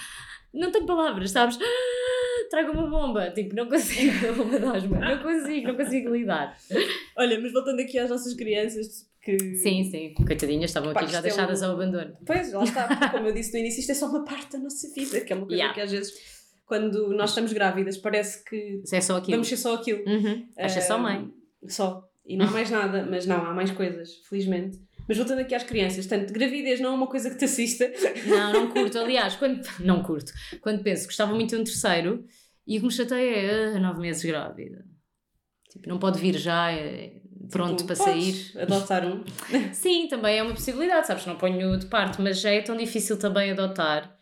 [0.53, 1.59] Não tenho palavras, sabes?
[1.61, 6.11] Ah, Traga uma bomba, tipo, não consigo, uma bomba de asma, não consigo, não consigo
[6.15, 6.57] lidar.
[7.17, 9.39] Olha, mas voltando aqui às nossas crianças, Que...
[9.57, 10.15] Sim, sim.
[10.15, 12.17] Coitadinhas, estavam Pá, aqui já é deixadas um- ao abandono.
[12.27, 14.89] Pois, lá está, como eu disse no início, isto é só uma parte da nossa
[14.95, 15.75] vida, que é uma coisa Yeah.
[15.75, 16.13] que às vezes,
[16.69, 19.33] quando nós estamos grávidas, parece que é só aquilo.
[19.33, 20.05] vamos ser só aquilo.
[20.07, 20.47] Uhum.
[20.59, 21.33] Acha só mãe.
[21.67, 22.05] Só.
[22.27, 24.79] E não há mais nada, mas não, há mais coisas, felizmente.
[25.09, 27.91] Mas voltando aqui às crianças, tanto gravidez não é uma coisa que te assista.
[28.27, 28.99] Não, não curto.
[28.99, 29.67] Aliás, quando.
[29.81, 30.31] Não curto.
[30.61, 32.23] Quando penso que gostava muito de um terceiro
[32.67, 34.85] e o que me chateia é ah, nove meses grávida.
[35.71, 37.15] Tipo, não pode vir já, é
[37.51, 38.53] pronto Tipo, para sair.
[38.59, 39.25] Adotar um.
[39.73, 41.25] Sim, também é uma possibilidade, sabes?
[41.25, 44.18] Não ponho de parte, mas já é tão difícil também adotar.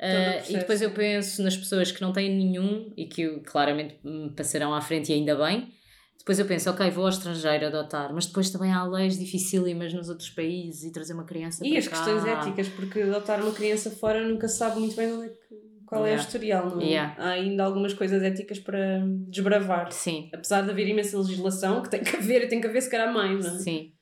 [0.00, 0.52] Processo.
[0.52, 4.72] e depois eu penso nas pessoas que não têm nenhum e que claramente me passarão
[4.74, 5.72] à frente e ainda bem.
[6.18, 10.08] Depois eu penso, ok, vou ao estrangeiro adotar, mas depois também há leis dificílimas nos
[10.10, 11.96] outros países e trazer uma criança E para as cá.
[11.96, 16.02] questões éticas, porque adotar uma criança fora nunca sabe muito bem onde é que- qual
[16.02, 16.22] é o Yeah.
[16.22, 16.84] historial, não é?
[16.84, 17.14] Yeah.
[17.18, 19.90] Há ainda algumas coisas éticas para desbravar.
[19.92, 22.90] Sim, Apesar de haver imensa legislação, que tem que haver, e tem que haver se
[22.90, 23.58] calhar mais, não é?
[23.58, 23.92] sim.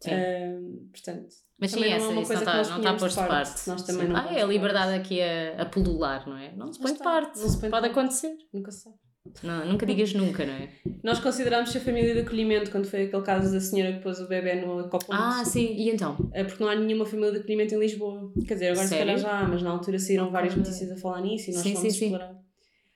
[0.00, 0.10] sim.
[0.10, 2.92] Ahm, portanto, Mas sim, também não é essa, uma isso coisa não está não tá
[2.94, 3.28] posto de parte.
[3.50, 3.68] parte.
[3.68, 3.86] Nós Sim.
[3.86, 6.52] também não Ah, é a de liberdade aqui a, a pulular, não é?
[6.56, 7.38] Não se põe de parte.
[7.38, 7.98] Não se põe de Pode parte.
[7.98, 8.36] acontecer.
[8.52, 8.96] nunca se sabe.
[9.42, 10.68] Não, nunca digas nunca, não é?
[11.02, 14.28] Nós considerámos ser família de acolhimento quando foi aquele caso da senhora que pôs o
[14.28, 15.12] bebê no ecoponto.
[15.14, 16.16] Ah, sim, e então?
[16.32, 18.32] É porque não há nenhuma família de acolhimento em Lisboa.
[18.46, 19.06] Quer dizer, agora se Sério?
[19.14, 21.92] calhar já mas na altura saíram várias notícias a falar nisso e nós Sim, fomos
[21.94, 22.18] sim, sim.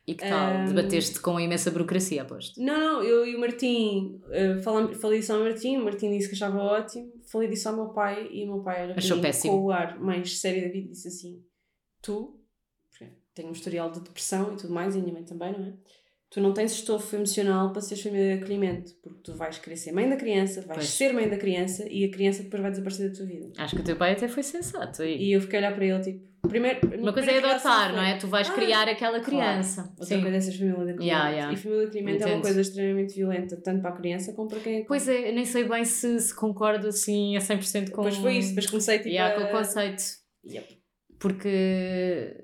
[0.08, 0.52] E que tal?
[0.56, 0.64] Ahm.
[0.68, 2.58] Debateste com a imensa burocracia, aposto.
[2.60, 6.28] Não, não, eu e o Martim uh, falam- falei disso ao Martim, o Martim disse
[6.28, 9.52] que achava ótimo, falei disso ao meu pai e o meu pai era Achou péssimo.
[9.52, 11.44] com o ar mais sério da vida disse assim:
[12.00, 12.40] Tu,
[13.34, 15.72] tenho um historial de depressão e tudo mais, e a minha mãe também, não é?
[16.30, 19.92] Tu não tens estofo emocional para seres família de acolhimento, porque tu vais querer ser
[19.92, 20.88] mãe da criança, vais Pois.
[20.90, 23.50] ser mãe da criança e a criança depois vai desaparecer da tua vida.
[23.56, 25.02] Acho que o teu pai até foi sensato.
[25.02, 25.28] E...
[25.28, 26.80] E eu fiquei a olhar para ele, tipo, primeiro.
[27.00, 28.16] Uma coisa é adotar, não é?
[28.16, 29.24] Tu vais Ah, criar aquela Claro.
[29.24, 29.82] criança.
[29.98, 30.20] Outra Sim.
[30.22, 31.04] coisa é seres família de acolhimento.
[31.04, 31.52] Yeah, yeah.
[31.52, 32.42] E família de acolhimento é uma Entendo.
[32.42, 35.64] coisa extremamente violenta, tanto para a criança como para quem é Pois é, nem sei
[35.64, 39.34] bem se, se concordo assim a 100% com, Depois foi isso, depois comecei tipo, Yeah,
[39.34, 40.02] com a- o conceito.
[40.46, 40.78] Yep.
[41.18, 42.36] Porque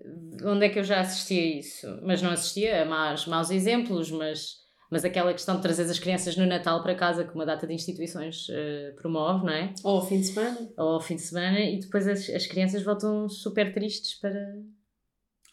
[0.44, 2.00] onde é que eu já assisti a isso?
[2.02, 6.36] Mas não assistia a maus, maus exemplos, mas, mas aquela questão de trazer as crianças
[6.36, 9.74] no Natal para casa, que uma data de instituições eh, promove, não é?
[9.82, 10.72] Ou ao fim de semana.
[10.76, 14.38] Ou ao fim de semana, e depois as, as crianças voltam super tristes para.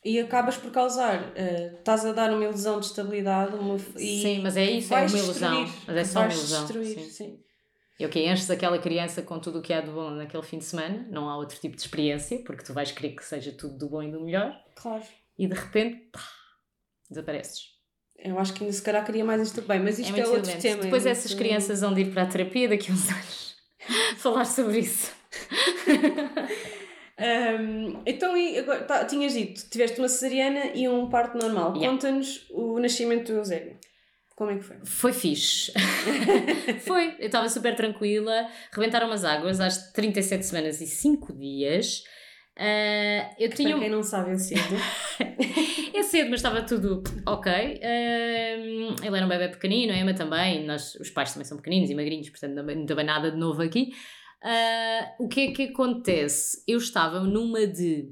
[0.03, 4.39] E acabas por causar, eh, estás a dar uma ilusão de estabilidade uma, e Sim,
[4.41, 5.63] mas é isso, é uma ilusão.
[5.63, 6.61] destruir, Mas é só uma ilusão.
[6.65, 7.09] destruir, sim.
[7.09, 7.39] sim.
[7.99, 10.65] E ok, enches aquela criança com tudo o que há de bom naquele fim de
[10.65, 13.89] semana, não há outro tipo de experiência, porque tu vais querer que seja tudo do
[13.89, 15.03] bom e do melhor, Claro.
[15.37, 16.19] e de repente, pá,
[17.07, 17.65] desapareces.
[18.23, 20.43] Eu acho que ainda se calhar queria mais isto bem, mas isto é, muito outro
[20.43, 20.61] violento.
[20.61, 20.83] tema.
[20.83, 23.55] Depois é essas crianças vão de ir para a terapia daqui a uns anos
[24.17, 25.11] falar sobre isso.
[27.17, 31.75] Ahm, então, e agora, tá, tinhas dito, tiveste uma cesariana e um parto normal.
[31.75, 31.91] Yeah.
[31.91, 33.77] Conta-nos o nascimento do Eusébio.
[34.35, 34.77] Como é que foi?
[34.83, 35.71] Foi fixe.
[36.81, 37.15] Foi.
[37.19, 38.47] Eu estava super tranquila.
[38.71, 42.01] Rebentaram umas águas às 37 semanas e 5 dias.
[42.57, 43.69] Ah, eu tinha.
[43.69, 44.61] Para quem não sabe, é cedo.
[45.93, 47.51] É cedo, mas estava tudo ok.
[47.51, 50.65] Ahm, ele era um bebê pequenino, a Emma também.
[50.65, 53.61] Nós, os pais também são pequeninos e magrinhos, portanto não não também nada de novo
[53.61, 53.91] aqui.
[54.43, 56.63] Ah, o que é que acontece?
[56.67, 58.09] Eu estava numa de.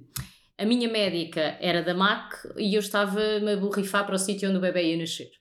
[0.58, 4.58] A minha médica era da MAC e eu estava-me a borrifar para o sítio onde
[4.58, 5.32] o bebê ia nascer.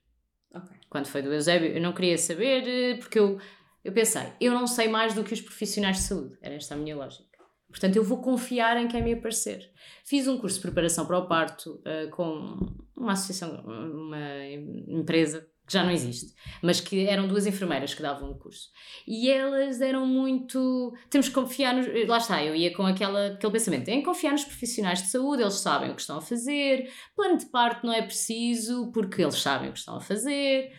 [0.55, 0.77] ok.
[0.89, 3.39] Quando foi do Eusébio, eu não queria saber, eh, porque eu,
[3.85, 6.39] eu pensei, eu não sei mais do que os profissionais de saúde.
[6.41, 7.28] Era esta a minha lógica.
[7.71, 9.71] Portanto, eu vou confiar em quem me aparecer.
[10.05, 12.57] Fiz um curso de preparação para o parto eh, com
[12.97, 14.47] uma associação, uma
[14.89, 18.71] empresa que já não existe, mas que eram duas enfermeiras que davam o curso.
[19.07, 20.95] E elas eram muito.
[21.11, 21.87] Temos que confiar nos.
[22.09, 25.43] Lá está, eu ia com aquela, aquele pensamento: tem que confiar nos profissionais de saúde,
[25.43, 26.91] eles sabem o que estão a fazer.
[27.15, 30.73] Plano de parto não é preciso, porque eles sabem o que estão a fazer.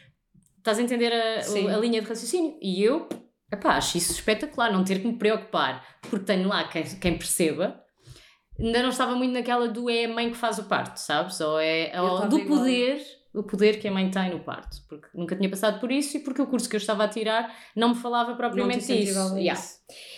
[0.57, 1.69] Estás a entender a, Sim.
[1.69, 2.57] a linha de raciocínio?
[2.59, 3.07] E eu,
[3.51, 7.81] epá, acho isso espetacular, não ter que me preocupar, porque tenho lá quem, quem perceba.
[8.59, 11.39] Ainda não estava muito naquela do é a mãe que faz o parto, sabes?
[11.39, 12.59] Ou é ou do igual.
[12.59, 13.01] poder,
[13.33, 14.77] o poder que a mãe tem no parto.
[14.89, 17.55] Porque nunca tinha passado por isso e porque o curso que eu estava a tirar
[17.73, 18.91] não me falava Não te propriamente disso.
[18.91, 19.59] incentivava a Yeah.
[19.61, 19.75] isso.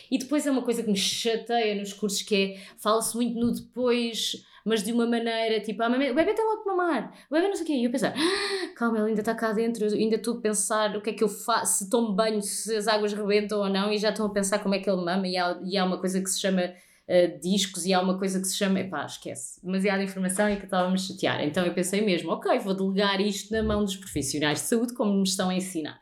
[0.10, 3.54] E depois é uma coisa que me chateia nos cursos que é, fala-se muito no
[3.54, 7.34] depois, mas de uma maneira, tipo, ah, mãe, o bebê tem logo que mamar, o
[7.34, 9.86] bebê não sei o quê, e eu pensar, ah, calma, ele ainda está cá dentro,
[9.86, 12.76] eu ainda estou a pensar o que é que eu faço, se tomo banho, se
[12.76, 15.28] as águas rebentam ou não, e já estão a pensar como é que ele mama,
[15.28, 18.40] e há, e há uma coisa que se chama ah, discos, e há uma coisa
[18.40, 22.02] que se chama, epá, esquece, demasiada informação e que estava a chatear, então eu pensei
[22.02, 25.56] mesmo, ok, vou delegar isto na mão dos profissionais de saúde, como me estão a
[25.56, 26.02] ensinar.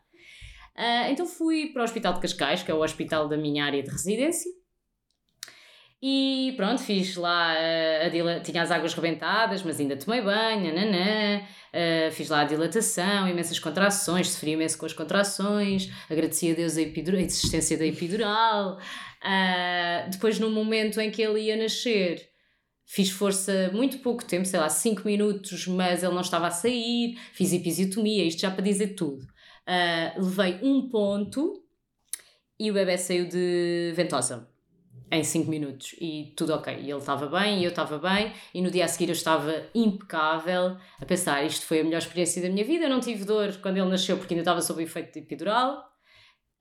[0.76, 3.82] Ah, então fui para o Hospital de Cascais, que é o hospital da minha área
[3.82, 4.50] de residência.
[6.02, 7.54] E pronto, fiz lá,
[8.04, 8.40] a dila...
[8.40, 13.58] tinha as águas rebentadas, mas ainda tomei banho, nanã, uh, fiz lá a dilatação, imensas
[13.58, 18.78] contrações, sofri imenso com as contrações, agradeci a Deus a, a existência da epidural.
[19.22, 22.30] Uh, depois, no momento em que ele ia nascer,
[22.86, 27.18] fiz força muito pouco tempo, sei lá, 5 minutos, mas ele não estava a sair,
[27.34, 29.22] fiz episiotomia, isto já para dizer tudo.
[29.68, 31.62] Uh, levei um ponto
[32.58, 34.49] e o bebê saiu de ventosa
[35.10, 36.72] em 5 minutos e tudo ok.
[36.72, 40.76] Ele estava bem e eu estava bem, e no dia a seguir eu estava impecável,
[41.00, 42.84] a pensar: isto foi a melhor experiência da minha vida.
[42.84, 45.88] Eu não tive dor quando ele nasceu porque ainda estava sob o efeito de epidural.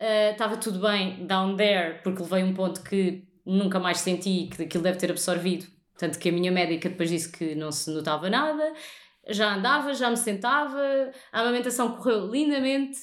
[0.02, 4.64] Uh, estava tudo bem down there porque levei um ponto que nunca mais senti que
[4.64, 5.68] aquilo deve ter absorvido.
[5.98, 8.74] Tanto que a minha médica depois disse que não se notava nada.
[9.28, 10.80] Já andava, já me sentava,
[11.32, 12.98] a amamentação correu lindamente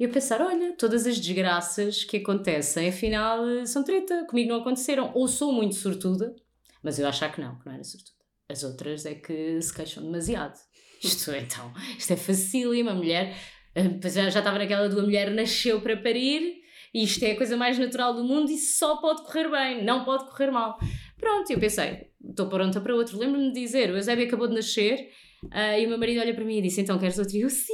[0.00, 5.12] e eu pensar, olha, todas as desgraças que acontecem, afinal, são treta, comigo não aconteceram.
[5.14, 6.34] Ou sou muito sortuda,
[6.82, 8.16] mas eu achar que não, que não era sortuda.
[8.48, 10.58] As outras é que se queixam demasiado.
[11.04, 13.34] Isto é, então, isto é facílimo, a mulher,
[13.74, 16.60] eh, já, já estava naquela de uma mulher nasceu para parir,
[16.92, 20.04] e isto é a coisa mais natural do mundo e só pode correr bem, não
[20.04, 20.78] pode correr mal.
[21.18, 23.18] Pronto, eu pensei, estou pronta para outro.
[23.18, 25.08] Lembro-me de dizer, o Eusébio acabou de nascer,
[25.44, 27.34] uh, e o meu marido olha para mim e disse, então queres outro?
[27.34, 27.72] E eu, sim,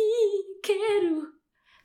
[0.62, 1.35] quero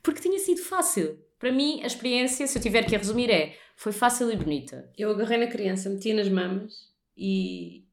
[0.02, 1.18] porque tinha sido fácil.
[1.38, 4.90] Para mim, a experiência, se eu tiver que resumir, é foi fácil e bonita.
[4.96, 6.72] Eu agarrei na criança, meti nas mamas
[7.16, 7.84] e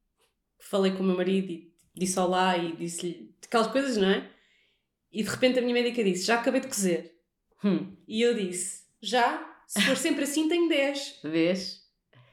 [0.59, 4.29] falei com o meu marido e disse olá e disse-lhe aquelas coisas, não é?
[5.11, 7.15] E de repente a minha médica disse: Já acabei de cozer.
[7.63, 7.95] Hum.
[8.07, 9.45] E eu disse: Já?
[9.67, 11.19] Se for sempre assim, tenho 10.
[11.23, 11.79] Vês?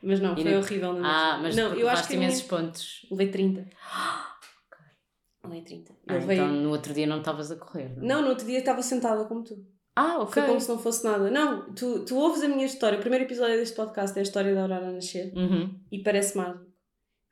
[0.03, 0.93] Mas não, foi horrível.
[0.93, 2.49] Não ah, mas não, eu acho que imensos minha...
[2.49, 3.07] pontos.
[3.11, 3.69] Levei 30.
[5.47, 5.93] Levei 30.
[6.07, 6.37] Ah, levei...
[6.37, 7.97] Então no outro dia não estavas a correr?
[7.97, 8.07] Não?
[8.07, 9.65] não, no outro dia estava sentada como tu.
[9.95, 10.35] Ah, ok.
[10.35, 11.31] Foi como se não fosse nada.
[11.31, 12.99] Não, tu, tu ouves a minha história.
[12.99, 15.75] O primeiro episódio deste podcast é a história da Aurora nascer uhum.
[15.91, 16.67] e parece mágico.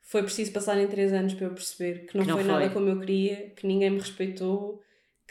[0.01, 2.69] Foi preciso passarem 3 anos para eu perceber que não, que não foi, foi, nada
[2.71, 4.81] como eu queria, que ninguém me respeitou,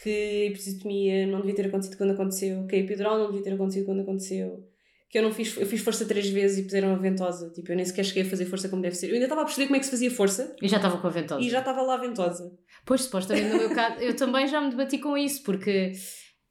[0.00, 3.54] que a episiotomia não devia ter acontecido quando aconteceu, que a epidural não devia ter
[3.54, 4.73] acontecido quando aconteceu
[5.14, 7.48] que eu não fiz, eu fiz força três vezes e puseram a ventosa.
[7.50, 9.06] Tipo, eu nem sequer cheguei a fazer força como deve ser.
[9.06, 10.56] Eu ainda estava a perceber como é que se fazia força.
[10.60, 11.40] E já estava com a ventosa.
[11.40, 12.52] E já estava lá a ventosa.
[12.84, 15.92] Pois, supostamente, no meu caso, eu também já me debati com isso, porque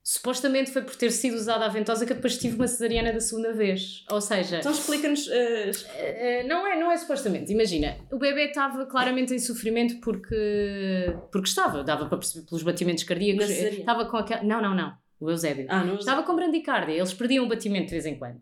[0.01, 3.19] supostamente foi por ter sido usada a ventosa que eu depois tive uma cesariana da
[3.19, 4.05] segunda vez.
[4.09, 4.59] Ou seja.
[4.59, 5.27] Então explica-nos.
[5.27, 5.31] Uh...
[5.31, 7.51] Uh, não, é, não é supostamente.
[7.51, 11.13] Imagina, o bebê estava claramente em sofrimento porque.
[11.33, 13.49] porque estava, dava para perceber pelos batimentos cardíacos.
[13.49, 14.41] Estava com aquela.
[14.41, 14.93] Não, não, não.
[15.19, 15.65] O Eusébio.
[15.69, 18.39] Ah, não, Estava com brandicárdia, eles perdiam o batimento de vez em quando.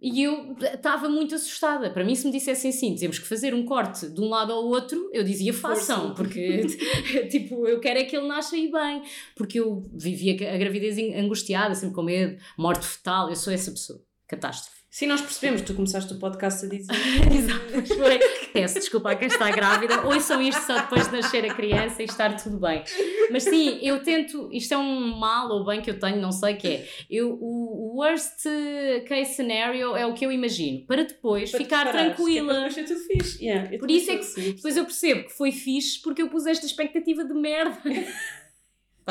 [0.00, 1.90] E eu estava muito assustada.
[1.90, 4.64] Para mim, se me dissessem assim, temos que fazer um corte de um lado ao
[4.64, 6.62] outro, eu dizia façam, porque
[7.30, 9.02] tipo, eu quero é que ele nasça aí bem.
[9.36, 14.02] Porque eu vivia a gravidez angustiada, sempre com medo, morte fetal, eu sou essa pessoa.
[14.26, 14.79] Catástrofe.
[14.90, 16.90] Sim, nós percebemos, tu começaste o podcast a dizer.
[17.32, 18.18] Exato, foi.
[18.52, 22.06] Peço desculpa a quem está grávida, ouçam isto só depois de nascer a criança e
[22.06, 22.82] estar tudo bem.
[23.30, 26.54] Mas sim, eu tento, isto é um mal ou bem que eu tenho, não sei
[26.54, 26.88] o que é.
[27.08, 28.42] Eu, o worst
[29.06, 32.52] case scenario é o que eu imagino, para depois para ficar tranquila.
[32.52, 33.44] Depois é tudo fixe.
[33.44, 36.66] Yeah, Por isso é que depois eu percebo que foi fixe porque eu pus esta
[36.66, 37.80] expectativa de merda.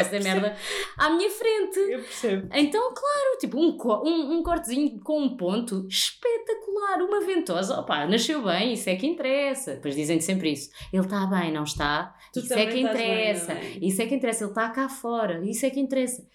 [0.08, 0.56] da merda
[0.98, 1.80] à minha frente.
[1.80, 2.50] Eu percebo.
[2.54, 7.80] Então, claro, tipo, um, um, um cortezinho com um ponto espetacular, uma ventosa.
[7.80, 9.76] Opa, nasceu bem, isso é que interessa.
[9.76, 10.70] Depois dizem sempre isso.
[10.94, 12.16] Ele está bem, não está?
[12.34, 13.54] Tu isso é que interessa.
[13.54, 13.86] Bem, é?
[13.86, 14.44] Isso é que interessa.
[14.44, 15.44] Ele está cá fora.
[15.44, 16.26] Isso é que interessa.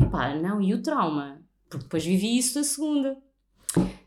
[0.00, 1.42] Epá, não, e o trauma?
[1.68, 3.16] Porque depois vivi isso da segunda.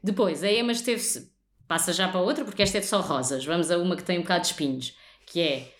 [0.03, 1.36] Depois, a Emma esteve-se.
[1.67, 3.43] Passa já para outra, porque esta é só rosas.
[3.43, 5.73] Vamos a uma que tem um bocado de espinhos, que é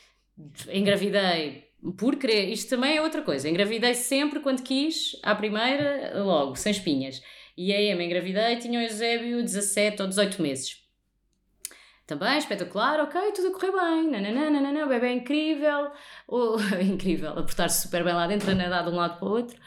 [0.70, 1.67] engravidei
[1.98, 2.50] por querer.
[2.50, 3.50] Isto também é outra coisa.
[3.50, 7.22] Engravidei sempre quando quis, à primeira, logo, sem espinhas.
[7.56, 10.88] E a Emma engravidei, tinha o Eusébio 17 ou 18 meses.
[12.06, 15.92] Também espetacular, ok, tudo a correr bem, nananana, o bebê é incrível,
[16.26, 19.32] oh, incrível, a portar-se super bem lá dentro, a nadar de um lado para o
[19.32, 19.60] outro.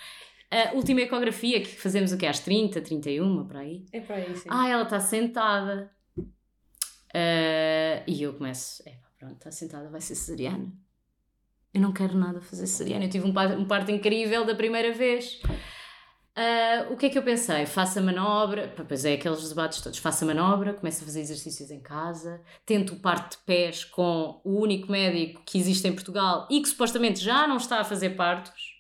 [0.51, 2.27] A última ecografia que fazemos o que?
[2.27, 3.85] Às 30, 31, para aí?
[3.92, 4.49] É para aí, sim.
[4.51, 5.92] Ah, ela está sentada.
[6.16, 10.73] Uh, e eu começo, é pronto, está sentada, vai ser cesariana.
[11.72, 13.04] Eu não quero nada fazer cesariana.
[13.04, 15.40] Eu tive um parto, um parto incrível da primeira vez.
[16.37, 17.66] Uh, o que é que eu pensei?
[17.66, 19.98] Faça manobra, pois é, aqueles debates todos.
[19.98, 24.61] Faça manobra, começa a fazer exercícios em casa, tento o parto de pés com o
[24.61, 28.79] único médico que existe em Portugal e que supostamente já não está a fazer partos.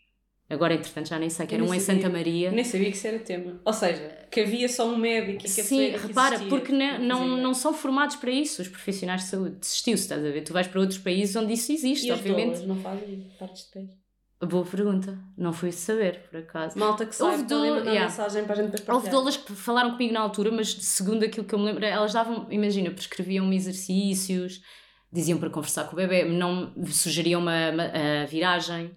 [0.50, 2.50] Agora, entretanto, já nem sei que era um em Santa Maria.
[2.50, 3.60] Nem sabia que isso era tema.
[3.64, 7.36] Ou seja, que havia só um médico e que Sim, repara, existia, porque não, não,
[7.36, 9.56] não são formados para isso os profissionais de saúde.
[9.60, 10.42] Desistiu-se, estás a ver?
[10.42, 12.54] Tu vais para outros países onde isso existe, e obviamente.
[12.56, 14.00] As não fazem partes de pés?
[14.42, 15.16] Boa pergunta.
[15.36, 16.76] Não fui saber, por acaso.
[16.78, 18.00] Malta que sabe, Houve do- yeah.
[18.06, 21.44] mensagem para a gente depois Houve doulas que falaram comigo na altura, mas segundo aquilo
[21.46, 24.62] que eu me lembro, elas davam, imagina, prescreviam-me exercícios,
[25.12, 27.92] diziam para conversar com o bebê, não sugeriam uma, uma-
[28.22, 28.90] a viragem.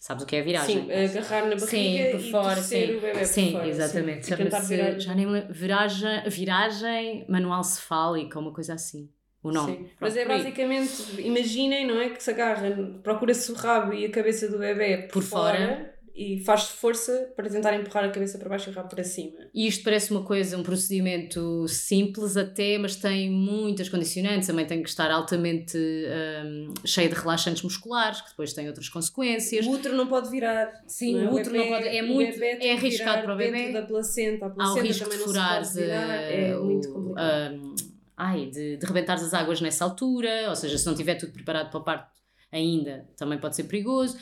[0.00, 0.86] Sabes o que é a viragem?
[0.86, 2.84] Sim, agarrar na barriga Sim, por e fora, sim.
[2.96, 3.68] o bebê Sim, por fora.
[3.68, 4.26] exatamente.
[4.26, 4.32] Sim.
[4.32, 4.98] E virar.
[4.98, 9.10] já nem lembro, viragem, viragem manual cefálica, uma coisa assim.
[9.42, 9.76] O nome.
[9.76, 9.90] Sim.
[10.00, 12.08] Mas é basicamente, imaginem, não é?
[12.10, 12.70] Que se agarra,
[13.02, 15.58] procura-se o rabo e a cabeça do bebê por, Por fora.
[15.58, 19.02] fora, e faz força para tentar empurrar a cabeça para baixo e o rabo para
[19.04, 19.38] cima.
[19.54, 24.46] E isto parece uma coisa, um procedimento simples até, mas tem muitas condicionantes.
[24.46, 29.66] Também tem que estar altamente hum, cheio de relaxantes musculares, que depois tem outras consequências.
[29.66, 30.70] O útero não pode virar.
[30.86, 31.30] Sim, não é?
[31.30, 33.72] o útero não pode- é muito- é arriscado para o bebê.
[33.72, 34.46] da placenta.
[34.46, 36.22] A Há o placenta risco também de pode virar.
[36.30, 37.54] eh, É muito complicado.
[37.54, 37.74] hum,
[38.16, 41.70] ai, de, de rebentares as águas nessa altura, ou seja, se não tiver tudo preparado
[41.70, 42.10] para o parto
[42.52, 44.18] ainda, também pode ser perigoso.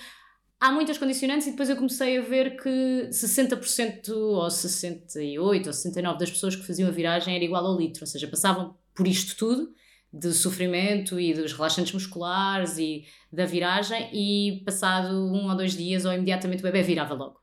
[0.61, 6.19] Há muitas condicionantes e depois eu comecei a ver que 60% ou 68% ou 69%
[6.19, 9.37] das pessoas que faziam a viragem era igual ao litro, ou seja, passavam por isto
[9.37, 9.73] tudo,
[10.13, 16.05] de sofrimento e dos relaxantes musculares e da viragem e passado um ou dois dias
[16.05, 17.41] ou imediatamente o bebê virava logo.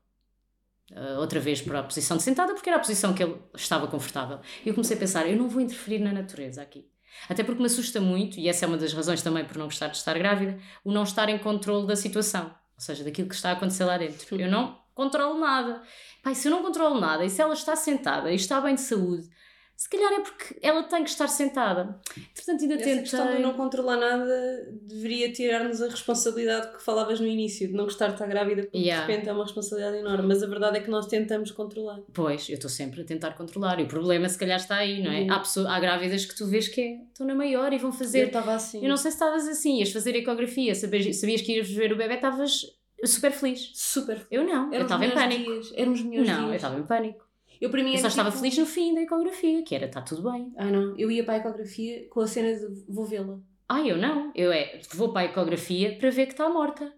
[0.92, 3.88] Uh, outra vez para a posição de sentada, porque era a posição que ele estava
[3.88, 4.40] confortável.
[4.66, 6.86] E eu comecei a pensar, eu não vou interferir na natureza aqui.
[7.30, 9.88] Até porque me assusta muito, e essa é uma das razões também por não gostar
[9.88, 13.50] de estar grávida, o não estar em controle da situação, ou seja, daquilo que está
[13.50, 14.40] a acontecer lá dentro.
[14.40, 15.82] Eu não controlo nada.
[16.24, 18.82] Pai, se eu não controlo nada, e se ela está sentada e está bem de
[18.82, 19.30] saúde,
[19.78, 22.00] se calhar é porque ela tem que estar sentada.
[22.34, 23.00] Portanto, ainda Essa tentei...
[23.02, 27.84] questão de não controlar nada deveria tirar-nos a responsabilidade que falavas no início, de não
[27.84, 29.06] gostar de estar grávida, porque Yeah.
[29.06, 30.28] de repente é uma responsabilidade enorme.
[30.28, 32.00] Mas a verdade é que nós tentamos controlar.
[32.14, 33.80] Pois, eu estou sempre a tentar controlar.
[33.80, 35.22] E o problema, se calhar, está aí, não é?
[35.22, 35.32] Uhum.
[35.34, 37.94] Há, pessoas, há grávidas que tu vês que é, estão na maior e vão Eu
[37.98, 38.28] fazer.
[38.28, 38.82] estava assim.
[38.82, 41.98] Eu não sei se estavas assim, ias fazer ecografia, sabias, sabias que ias ver o
[41.98, 42.66] bebê, estavas
[43.04, 43.72] super feliz.
[43.74, 44.26] Super.
[44.32, 45.52] Eu não, eu Eram os estava em pânico.
[45.52, 45.74] Dias.
[45.76, 46.56] Eram os melhores Não, eu dias.
[46.56, 47.25] estava em pânico.
[47.62, 50.02] Eu para mim Eu só estava tipo- feliz no fim da ecografia, que era, está
[50.02, 50.54] tudo bem.
[50.58, 53.40] Ah não, eu ia para a ecografia com a cena de vou vê-la.
[53.68, 54.32] Ah, eu não.
[54.36, 56.94] Eu é, vou para a ecografia para ver que está morta.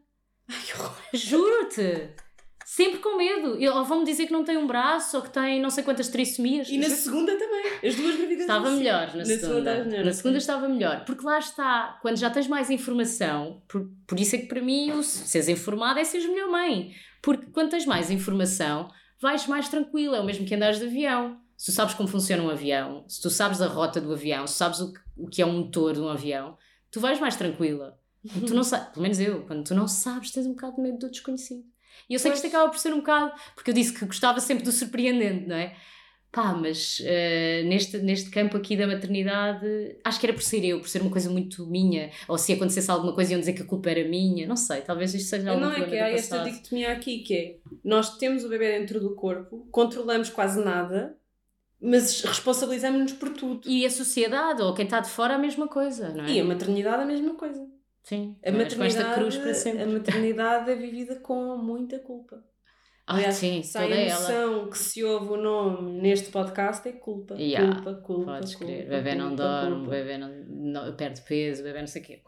[0.49, 0.97] Ai que horror.
[1.13, 2.09] Juro-te!
[2.65, 3.57] Sempre com medo.
[3.77, 6.67] Ou vão-me dizer que não tem um braço ou que tem não sei quantas trissomias.
[6.67, 7.65] E na segunda também.
[7.81, 8.41] As duas gravidezes.
[8.41, 8.77] Estava assim.
[8.77, 9.57] melhor na, segunda.
[9.71, 11.05] estavas melhor, na segunda estava melhor.
[11.05, 15.01] Porque lá está, quando já tens mais informação, por, por isso é que para mim
[15.01, 16.91] seres informada é seres melhor mãe.
[17.21, 18.89] Porque quando tens mais informação,
[19.21, 20.17] vais mais tranquila.
[20.17, 21.39] É o mesmo que andares de avião.
[21.55, 24.53] Se tu sabes como funciona um avião, se tu sabes a rota do avião, se
[24.53, 26.55] sabes o que, o que é um motor de um avião,
[26.91, 27.99] tu vais mais tranquila.
[28.45, 30.99] Tu não sabes, pelo menos eu, quando tu não sabes, tens um bocado de medo
[30.99, 31.63] do desconhecido.
[32.09, 32.53] E eu sei que isto Pois.
[32.53, 35.75] acaba por ser um bocado, porque eu disse que gostava sempre do surpreendente, não é?
[36.37, 39.65] Pá, mas eh, neste, neste campo aqui da maternidade,
[40.03, 42.91] acho que era por ser eu, por ser uma coisa muito minha, ou se acontecesse
[42.91, 45.61] alguma coisa iam dizer que a culpa era minha, não sei, talvez isto seja algum
[45.61, 49.15] Não é que há esta dicotomia aqui que é nós temos o bebê dentro do
[49.15, 51.17] corpo, controlamos quase nada,
[51.81, 53.67] mas responsabilizamos-nos por tudo.
[53.67, 56.33] E a sociedade, ou quem está de fora, a mesma coisa, não é?
[56.33, 57.67] E a maternidade a mesma coisa.
[58.03, 59.81] Sim, A mas com esta maternidade, cruz para sempre.
[59.81, 62.43] a maternidade é vivida com muita culpa.
[63.09, 63.95] Ah, sim, se toda ela.
[63.95, 67.35] emoção que se ouve o nome neste podcast é culpa.
[67.35, 68.31] Yeah, culpa, culpa.
[68.33, 69.91] Podes culpa, crer, bebê não culpa, dorme, culpa.
[69.91, 72.21] bebê não, não perde peso, bebê não sei o quê.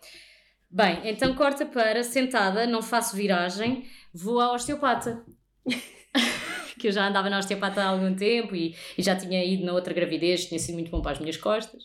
[0.72, 5.26] Bem, então corta para sentada, não faço viragem, vou ao osteopata.
[6.80, 9.74] que eu já andava na osteopata há algum tempo e, e já tinha ido na
[9.74, 11.84] outra gravidez, tinha sido muito bom para as minhas costas.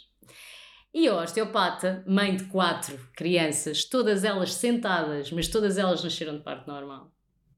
[0.94, 6.44] E a osteopata, mãe de quatro crianças, todas elas sentadas, mas todas elas nasceram de
[6.44, 7.10] parto normal,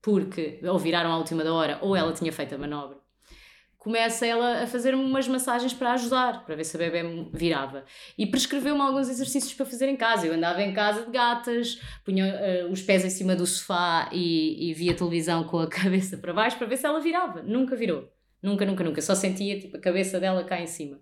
[0.06, 2.96] porque ou viraram à última da hora ou ela tinha feito a manobra
[3.76, 7.84] começa ela a fazer-me umas massagens para ajudar, para ver se a bebê virava.
[8.18, 10.26] E prescreveu-me alguns exercícios para fazer em casa.
[10.26, 14.70] Eu andava em casa de gatas, punha eh, os pés em cima do sofá e,
[14.70, 17.42] e via televisão com a cabeça para baixo para ver se ela virava.
[17.44, 18.12] Nunca virou.
[18.42, 19.00] Nunca, nunca, nunca.
[19.00, 20.98] Só sentia tipo, a cabeça dela cá em cima.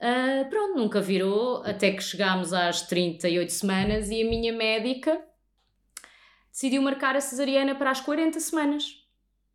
[0.00, 5.20] Ah, pronto, nunca virou, até que chegámos às 38 semanas e a minha médica
[6.60, 8.96] decidiu marcar a cesariana para as 40 semanas.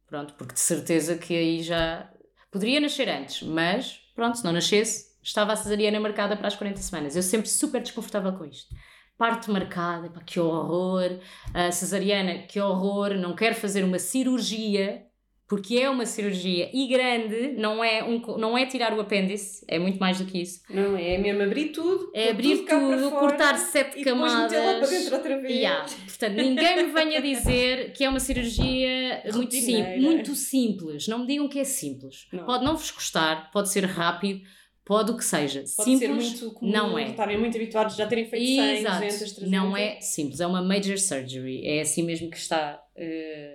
[0.08, 2.12] Pronto, porque de certeza que aí já
[2.52, 6.82] poderia nascer antes, mas pronto, se não nascesse, estava a cesariana marcada para as 40
[6.82, 7.16] semanas.
[7.16, 8.76] Eu sempre super desconfortável com isto.
[9.20, 11.20] Parte marcada, pá, que horror.
[11.54, 13.14] A cesariana, que horror.
[13.14, 15.06] Não quero fazer uma cirurgia,
[15.48, 19.78] porque é uma cirurgia e grande, não é, um, não é tirar o apêndice, é
[19.78, 20.62] muito mais do que isso.
[20.70, 24.52] Não, é mesmo abrir tudo, É abrir tudo, fora cortar sete e depois camadas.
[24.52, 25.56] meter lá para dentro outra vez.
[25.56, 25.86] Yeah.
[26.08, 31.08] Portanto, ninguém me venha dizer que é uma cirurgia muito, sim, muito simples.
[31.08, 32.28] Não me digam que é simples.
[32.34, 32.46] Não.
[32.46, 34.42] Pode não vos custar, pode ser rápido,
[34.84, 35.64] pode o que seja.
[35.78, 37.10] Pode simples ser muito comum, não é.
[37.10, 38.96] estarem muito habituados, já terem feito 100, Exato.
[38.96, 39.52] 200, 300.
[39.52, 41.68] Não é simples, é uma major surgery.
[41.68, 43.55] É assim mesmo que está uh,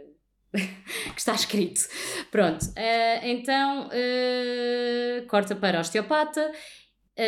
[1.15, 1.81] que está escrito.
[2.31, 6.53] Pronto, uh, então uh, corta para osteopata,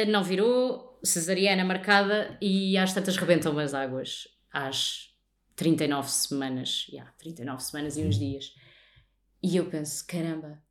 [0.08, 4.28] não virou, cesariana marcada e às tantas rebentam as águas.
[4.50, 5.12] Às
[5.56, 8.54] 39 semanas, yeah, 39 semanas e uns dias.
[9.42, 10.62] E eu penso, caramba,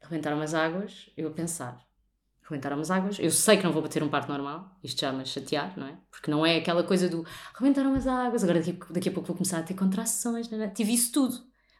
[0.00, 1.80] rebentaram as águas, eu a pensar,
[2.42, 5.26] rebentaram as águas, eu sei que não vou bater um parto normal, isto já me
[5.26, 5.98] chatear, não é?
[6.10, 9.36] Porque não é aquela coisa do rebentaram as águas, agora daqui, daqui a pouco vou
[9.36, 10.68] começar a ter contrações, não é?
[10.68, 11.36] tive isso tudo,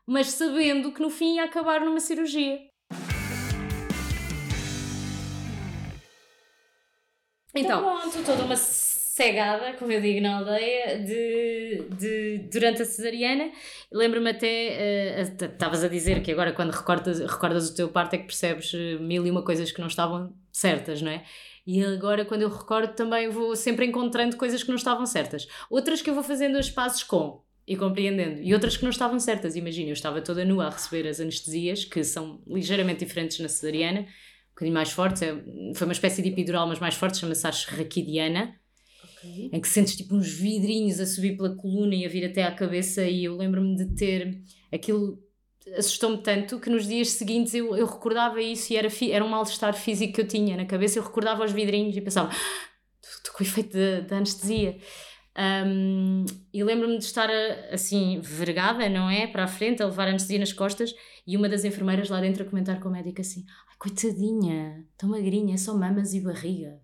[0.07, 2.59] mas sabendo que no fim ia acabar numa cirurgia.
[7.55, 12.84] Então, então pronto, toda uma cegada, como eu digo na aldeia, de, de, durante a
[12.84, 13.53] cesariana.
[13.92, 18.18] Lembro-me até, estavas uh, a dizer que agora quando recordas, recordas o teu parto é
[18.18, 21.24] que percebes eh, mil e uma coisas que não estavam certas, não é?
[21.66, 25.46] E agora, quando eu recordo, também vou sempre encontrando coisas que não estavam certas.
[25.70, 28.40] Outras que eu vou fazendo as pazes com e compreendendo.
[28.42, 29.54] E outras que não estavam certas.
[29.56, 34.00] Imagina, eu estava toda nua a receber as anestesias, que são ligeiramente diferentes na cesariana,
[34.00, 35.22] um bocadinho mais fortes.
[35.22, 35.34] É,
[35.74, 38.54] foi uma espécie de epidural, mas mais forte, chama-se raquidiana
[39.22, 39.50] okay.
[39.52, 42.52] em que sentes tipo uns vidrinhos a subir pela coluna e a vir até à
[42.52, 43.04] cabeça.
[43.04, 44.40] E eu lembro-me de ter
[44.72, 45.22] aquilo.
[45.76, 49.72] Assustou-me tanto que nos dias seguintes eu, eu recordava isso e era, era um mal-estar
[49.74, 50.98] físico que eu tinha na cabeça.
[50.98, 52.30] Eu recordava os vidrinhos e pensava,
[53.00, 54.76] estou ah, com o efeito da anestesia.
[55.39, 57.30] Um, e lembro-me de estar
[57.72, 59.26] assim, vergada, não é?
[59.26, 60.95] Para a frente, a levar a anestesia nas costas
[61.26, 65.09] e uma das enfermeiras lá dentro a comentar com o médico assim: Ai, coitadinha, tão
[65.09, 66.80] magrinha, é só mamas e barriga.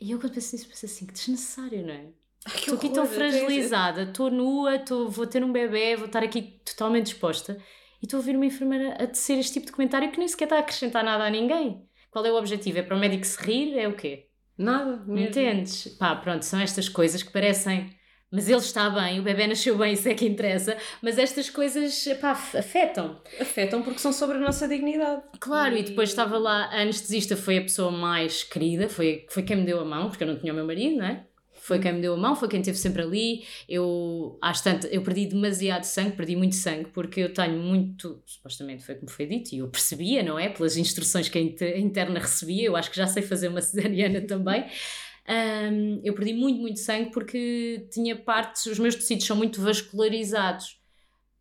[0.00, 2.08] E eu quando penso nisso, penso assim, que desnecessário, não é?
[2.46, 7.06] Estou aqui tão fragilizada, estou nua, tô, vou ter um bebê, vou estar aqui totalmente
[7.06, 7.58] disposta
[8.00, 10.44] e estou a ouvir uma enfermeira a tecer este tipo de comentário que nem sequer
[10.44, 11.84] está a acrescentar nada a ninguém.
[12.10, 12.78] Qual é o objetivo?
[12.78, 13.76] É para o médico se rir?
[13.76, 14.27] É o quê?
[14.58, 14.96] Nada.
[15.06, 15.18] Mesmo.
[15.18, 15.88] Entendes?
[15.98, 17.96] Pá, pronto, são estas coisas que parecem
[18.30, 22.06] mas ele está bem, o bebê nasceu bem, isso é que interessa, mas estas coisas
[22.20, 23.18] pá, afetam.
[23.40, 25.22] Afetam porque são sobre a nossa dignidade.
[25.40, 29.42] Claro, e, e depois estava lá, a anestesista foi a pessoa mais querida, foi, foi
[29.42, 31.24] quem me deu a mão, porque eu não tinha o meu marido, não é?
[31.68, 33.44] Foi quem me deu a mão, foi quem esteve sempre ali.
[33.68, 38.82] Eu, às tantas, eu perdi demasiado sangue, perdi muito sangue, porque eu tenho muito, supostamente
[38.82, 40.48] foi como foi dito, e eu percebia, não é?
[40.48, 44.64] Pelas instruções que a interna recebia, eu acho que já sei fazer uma cesariana também.
[45.28, 50.78] Um, eu perdi muito, muito sangue porque tinha partes, os meus tecidos são muito vascularizados,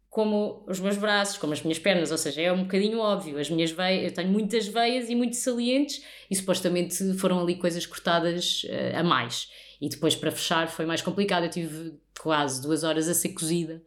[0.10, 3.40] como os meus braços, como as minhas pernas, ou seja, é um bocadinho óbvio.
[3.40, 7.86] As minhas veias, eu tenho muitas veias e muito salientes, e supostamente foram ali coisas
[7.86, 9.48] cortadas uh, a mais.
[9.80, 13.84] E depois para fechar foi mais complicado, eu tive quase duas horas a ser cozida,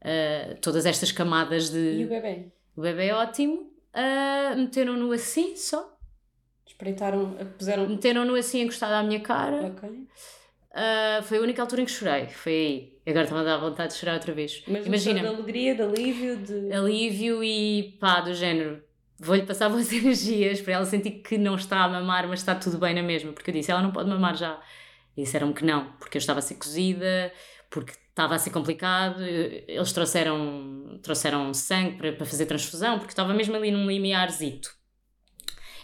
[0.00, 2.00] uh, todas estas camadas de.
[2.00, 2.52] E o bebê?
[2.76, 5.92] O bebê é ótimo, uh, meteram-no assim só
[6.72, 7.88] Espreitaram, puseram.
[7.88, 9.66] Meteram-no assim encostado à minha cara.
[9.66, 9.88] Ok.
[9.88, 12.98] Uh, foi a única altura em que chorei, foi aí.
[13.06, 14.64] Agora estava a dar vontade de chorar outra vez.
[14.66, 15.20] Mas Imagina.
[15.20, 16.72] De alegria, de alívio, de.
[16.72, 18.82] Alívio e pá, do género.
[19.18, 22.78] Vou-lhe passar boas energias para ela sentir que não está a mamar, mas está tudo
[22.78, 23.32] bem na mesma.
[23.32, 24.60] Porque eu disse, ela não pode mamar já.
[25.16, 27.32] E disseram-me que não, porque eu estava a ser cozida,
[27.70, 29.22] porque estava a ser complicado.
[29.22, 34.70] Eles trouxeram, trouxeram sangue para, para fazer transfusão, porque estava mesmo ali num limiarzito.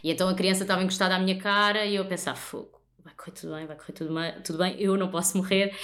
[0.02, 3.32] E então a criança estava encostada à minha cara e eu pensava, fogo, vai correr
[3.32, 5.74] tudo bem, vai correr tudo bem, tudo bem eu não posso morrer.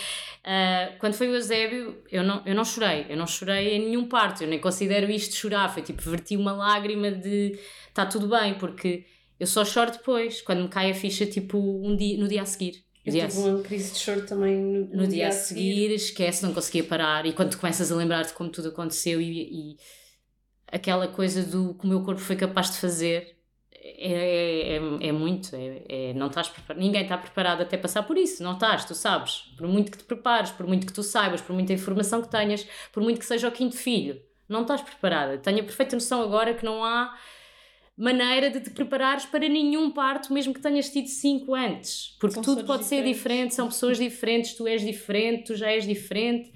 [0.44, 4.08] Uh, quando foi o Eusébio, eu não, eu não chorei, eu não chorei em nenhum
[4.08, 8.54] parto, eu nem considero isto chorar, foi tipo, verti uma lágrima de está tudo bem,
[8.54, 9.06] porque
[9.38, 12.46] eu só choro depois, quando me cai a ficha, tipo, um dia, no dia a
[12.46, 12.83] seguir.
[13.04, 15.94] Eu tive uma crise de choro também no, no, no dia, dia, a seguir, seguir,
[15.94, 17.26] esquece, não conseguia parar.
[17.26, 19.76] E quando tu começas a lembrar-te como tudo aconteceu e, e
[20.66, 23.36] aquela coisa do que o meu corpo foi capaz de fazer,
[23.72, 28.16] é, é, é, muito, é, é, não estás preparado, ninguém está preparado até passar por
[28.16, 31.42] isso, não estás, tu sabes, por muito que te prepares, por muito que tu saibas,
[31.42, 35.36] por muita informação que tenhas, por muito que seja o quinto filho, não estás preparada.
[35.36, 37.14] Tenho a perfeita noção agora que não há
[37.96, 42.42] maneira de te preparares para nenhum parto, mesmo que tenhas tido cinco antes, porque são
[42.42, 43.06] tudo pode diferentes.
[43.06, 46.52] ser diferente, são pessoas diferentes, tu és diferente, tu já és diferente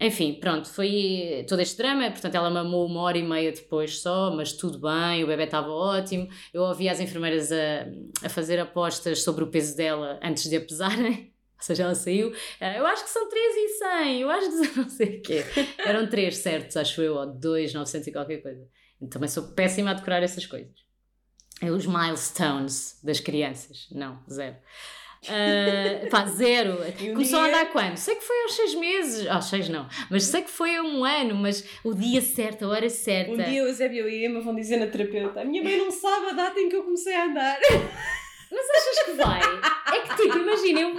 [0.00, 2.10] enfim, pronto, foi todo este drama.
[2.10, 5.68] Portanto, ela mamou uma hora e meia depois só, mas tudo bem, o bebê estava
[5.68, 6.26] ótimo.
[6.54, 7.86] Eu ouvi as enfermeiras a,
[8.24, 11.34] a fazer apostas sobre o peso dela antes de a pesarem.
[11.60, 12.32] Ou seja, ela saiu.
[12.58, 15.44] Eh, eu acho que são 3 e 100, eu acho que não sei o quê.
[15.84, 18.66] Eram 3 certos, acho eu, ou 2, 900 e qualquer coisa.
[19.08, 20.74] Também sou péssima a decorar essas coisas.
[21.62, 23.88] É os milestones das crianças.
[23.92, 24.56] Não, zero.
[25.22, 26.78] Uh, pá, zero.
[27.00, 27.46] Um Começou dia...
[27.46, 27.96] a andar quando?
[27.96, 29.26] Sei que foi aos seis meses.
[29.26, 29.86] Aos seis não.
[30.10, 31.34] Mas sei que foi há um ano.
[31.34, 33.32] Mas o dia certo, a hora certa.
[33.32, 35.90] Um dia o Eusébio e a Emma vão dizer na terapeuta: A minha mãe não
[35.90, 37.58] sabe a data em que eu comecei a andar.
[38.50, 39.40] Mas achas que vai?
[39.94, 40.96] É que tipo, imagina eu...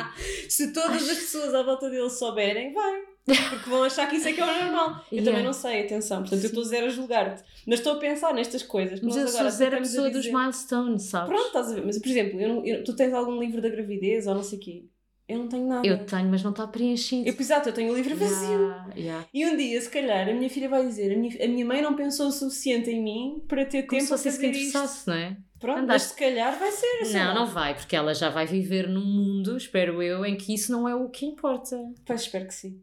[0.50, 3.02] Se todas as pessoas à volta dele souberem, vai.
[3.26, 4.90] Porque vão achar que isso é que é o normal.
[5.12, 5.32] Eu Yeah.
[5.32, 6.22] também não sei, atenção.
[6.22, 7.44] Portanto, eu estou zero a julgar-te.
[7.68, 9.00] Mas estou a pensar nestas coisas.
[9.02, 10.36] Mas eu sou zero a pessoa dos dizer.
[10.38, 11.30] milestones, sabes?
[11.30, 11.86] Pronto, estás a ver.
[11.86, 14.58] Mas, por exemplo, eu não- eu- tu tens algum livro da gravidez ou não sei
[14.58, 14.86] o quê?
[15.30, 15.88] Eu não tenho nada.
[15.88, 17.26] Eu tenho, mas não está preenchido.
[17.30, 18.50] Eu, exato, eu tenho o livro vazio.
[18.52, 19.26] Yeah, yeah.
[19.34, 21.82] E um dia, se calhar, a minha filha vai dizer: a minha, a minha mãe
[21.82, 24.68] não pensou o suficiente em mim para ter Como tempo se para fazer isto.
[24.70, 25.38] interessasse, não é?
[25.58, 27.14] Pronto, mas Andaste- se calhar vai ser assim.
[27.14, 30.70] Não, não vai, porque ela já vai viver num mundo, espero eu, em que isso
[30.72, 31.78] não é o que importa.
[32.06, 32.82] Pois espero que sim.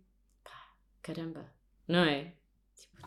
[1.15, 1.45] Caramba,
[1.87, 2.33] não é?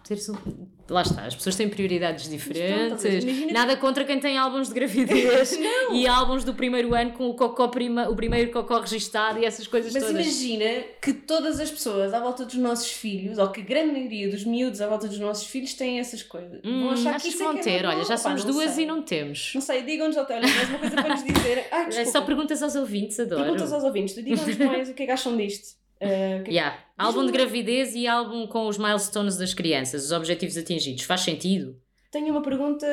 [0.04, 0.68] Tipo, um...
[0.90, 3.04] Lá está, as pessoas têm prioridades diferentes.
[3.06, 5.52] imagina- Nada contra quem tem álbuns de gravidez
[5.94, 9.68] e álbuns do primeiro ano com o, cocó prima, o primeiro cocó registado e essas
[9.68, 10.20] coisas Mas todas.
[10.26, 14.28] imagina que todas as pessoas à volta dos nossos filhos, ou que a grande maioria
[14.30, 16.60] dos miúdos à volta dos nossos filhos têm essas coisas.
[16.66, 17.98] Hum, vão achar que isso é vão é ter, normal.
[17.98, 18.84] olha, já somos não duas sei.
[18.84, 19.52] e não temos.
[19.54, 21.68] Não sei, digam-nos, olha, mais uma coisa para nos dizer.
[21.72, 22.12] Ai, É desculpa.
[22.12, 23.44] só perguntas aos ouvintes, adoro.
[23.44, 25.80] Perguntas aos ouvintes, digam-nos mais o que é que acham disto.
[26.02, 26.78] Uh, que é Yeah.
[26.98, 31.04] Álbum de gravidez e álbum com os milestones das crianças, os objetivos atingidos.
[31.04, 31.80] Faz sentido?
[32.12, 32.86] Tenho uma pergunta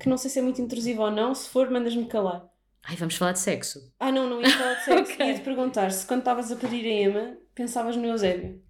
[0.00, 1.34] que não sei se é muito intrusiva ou não.
[1.34, 2.48] Se for, mandas-me calar.
[2.82, 3.92] Ai, vamos falar de sexo.
[4.00, 5.12] Ah, não, não ia falar de sexo.
[5.14, 5.26] Ok.
[5.26, 8.62] Ia-te perguntar se quando estavas a pedir a Emma, pensavas no Eusébio.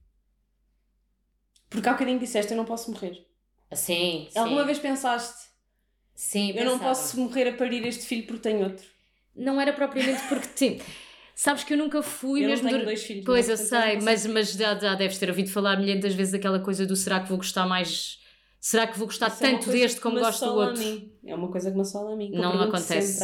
[1.71, 3.25] Porque há bocadinho disseste, eu não posso morrer.
[3.73, 5.47] Sim, Alguma vez pensaste,
[6.15, 6.89] Sim, eu não pensava.
[6.89, 8.87] posso morrer a parir este filho porque tenho outro?
[9.35, 10.49] Não era propriamente porque.
[10.55, 10.81] Sim.
[11.39, 12.65] Sabes que eu nunca fui eu mesmo.
[12.65, 13.25] não tenho dur- dois filhos.
[13.27, 16.87] Pois, eu sei, mas, mas já, já deves ter ouvido falar milhares vezes aquela coisa
[16.87, 18.19] do será que vou gostar mais.
[18.59, 20.79] Será que vou gostar Isso é tanto coisa deste como me gosto do outro?
[20.83, 21.13] mim.
[21.27, 22.31] É uma coisa que me assola a mim.
[22.31, 23.21] que eu Não pergunto acontece.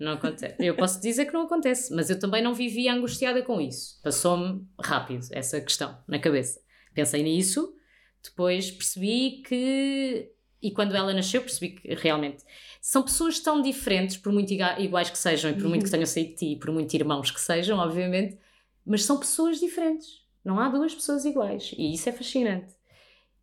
[0.00, 0.56] Não acontece.
[0.58, 4.00] Eu posso dizer que não acontece, mas eu também não vivia angustiada com isso.
[4.02, 6.60] Passou-me rápido essa questão na cabeça.
[6.92, 7.72] Pensei nisso,
[8.24, 10.28] depois percebi que.
[10.60, 12.42] E quando ela nasceu, percebi que realmente
[12.84, 16.30] são pessoas tão diferentes, por muito iguais que sejam e por muito que tenham saído
[16.30, 18.36] de ti, e por muito irmãos que sejam, obviamente,
[18.84, 20.20] mas são pessoas diferentes.
[20.44, 21.72] Não há duas pessoas iguais.
[21.78, 22.74] E isso é fascinante.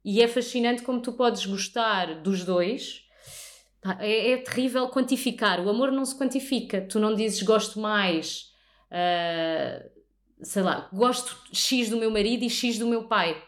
[0.03, 3.05] E é fascinante como tu podes gostar dos dois.
[3.99, 5.65] É, é terrível quantificar.
[5.65, 6.81] O amor não se quantifica.
[6.81, 8.51] Tu não dizes gosto mais,
[8.91, 9.85] ah,
[10.41, 13.41] sei lá, gosto X do meu marido e X do meu pai.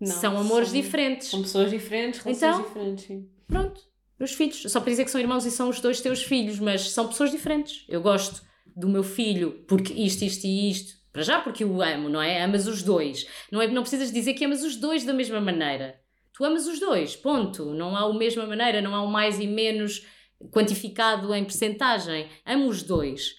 [0.00, 1.28] Não, são amores são- diferentes.
[1.28, 2.62] São pessoas diferentes, relações Então?
[2.68, 3.04] diferentes.
[3.04, 3.28] Sim.
[3.48, 3.80] Pronto,
[4.24, 4.62] os filhos.
[4.70, 7.30] Só para dizer que são irmãos e são os dois teus filhos, mas são pessoas
[7.30, 7.84] diferentes.
[7.88, 8.42] Eu gosto
[8.76, 10.98] do meu filho porque isto, isto e isto.
[11.12, 12.42] Para já porque o amo, não é?
[12.42, 13.26] Amas os dois.
[13.50, 15.98] Não, é, não precisas dizer que amas os dois da mesma maneira.
[16.32, 17.74] Tu amas os dois, ponto.
[17.74, 20.06] Não há a mesma maneira, não há o mais e menos
[20.52, 22.28] quantificado em percentagem.
[22.46, 23.34] Amo os dois.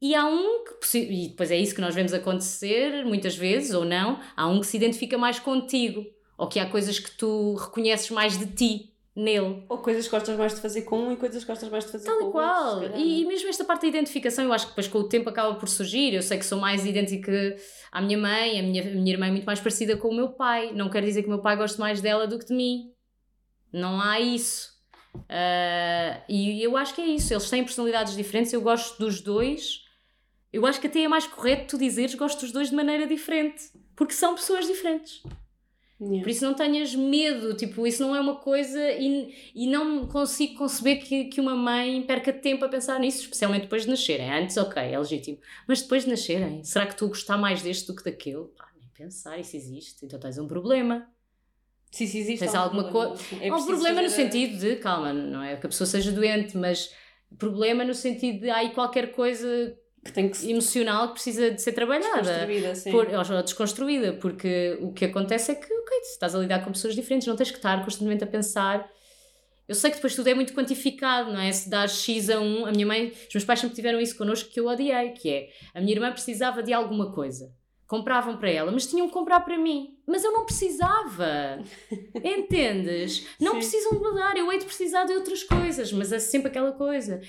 [0.00, 3.84] E há um que, e depois é isso que nós vemos acontecer, muitas vezes, ou
[3.84, 6.04] não, há um que se identifica mais contigo,
[6.36, 9.64] ou que há coisas que tu reconheces mais de ti nele.
[9.68, 11.90] Ou coisas que gostas mais de fazer com um e coisas que gostas mais de
[11.92, 12.74] fazer Tal com o qual.
[12.74, 12.90] outro.
[12.90, 13.00] calhar.
[13.00, 15.54] E, e mesmo esta parte da identificação, eu acho que depois com o tempo acaba
[15.56, 16.14] por surgir.
[16.14, 17.56] Eu sei que sou mais idêntica
[17.90, 20.30] à minha mãe, a minha, a minha irmã é muito mais parecida com o meu
[20.30, 20.72] pai.
[20.72, 22.92] Não quer dizer que o meu pai goste mais dela do que de mim.
[23.72, 24.70] Não há isso.
[25.28, 27.32] Ah, e eu acho que é isso.
[27.32, 29.80] Eles têm personalidades diferentes, eu gosto dos dois.
[30.52, 33.64] Eu acho que até é mais correto tu dizeres gosto dos dois de maneira diferente.
[33.96, 35.22] Porque são pessoas diferentes.
[36.00, 36.22] Yeah.
[36.22, 40.56] Por isso não tenhas medo, tipo, isso não é uma coisa e, e não consigo
[40.56, 44.30] conceber que, que uma mãe perca tempo a pensar nisso, especialmente depois de nascerem.
[44.32, 45.38] Antes, ok, é legítimo.
[45.66, 48.44] Mas depois de nascerem, será que tu a gostar mais deste do que daquele?
[48.56, 50.06] Pá, nem pensar, isso existe.
[50.06, 51.08] Então tens um problema.
[51.90, 53.24] Sim, sim, existe Tens algum alguma coisa.
[53.40, 56.94] É um problema no sentido de, calma, não é que a pessoa seja doente, mas
[57.36, 59.76] problema no sentido de há aí qualquer coisa
[60.08, 62.16] que tem que emocional que precisa de ser trabalhada.
[62.16, 62.90] construída, sim.
[62.90, 66.94] Por, ou desconstruída, porque o que acontece é que, ok, estás a lidar com pessoas
[66.94, 68.90] diferentes, não tens que estar constantemente a pensar.
[69.68, 71.52] Eu sei que depois tudo é muito quantificado, não é?
[71.52, 74.50] Se dás X a um, a minha mãe, os meus pais sempre tiveram isso connosco
[74.50, 77.52] que eu odiei, que é a minha irmã precisava de alguma coisa.
[77.86, 79.98] Compravam para ela, mas tinham que comprar para mim.
[80.06, 81.62] Mas eu não precisava.
[82.24, 83.26] Entendes?
[83.38, 83.58] Não Sim.
[83.58, 84.36] precisam de me dar.
[84.36, 87.20] Eu hei de precisar de outras coisas, mas é sempre aquela coisa.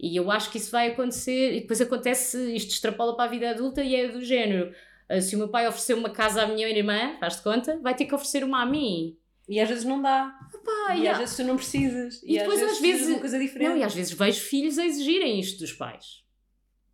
[0.00, 3.50] E eu acho que isso vai acontecer, e depois acontece, isto extrapola para a vida
[3.50, 4.72] adulta e é do género.
[5.08, 8.04] ah, Se o meu pai ofereceu uma casa à minha irmã, faz-te conta, vai ter
[8.04, 9.16] que oferecer uma a mim.
[9.48, 10.32] E às vezes não dá.
[10.94, 12.22] E e, às vezes tu não precisas.
[12.22, 13.68] E depois, às vezes- de uma coisa diferente.
[13.70, 16.22] não, e às vezes vejo filhos a exigirem isto dos pais.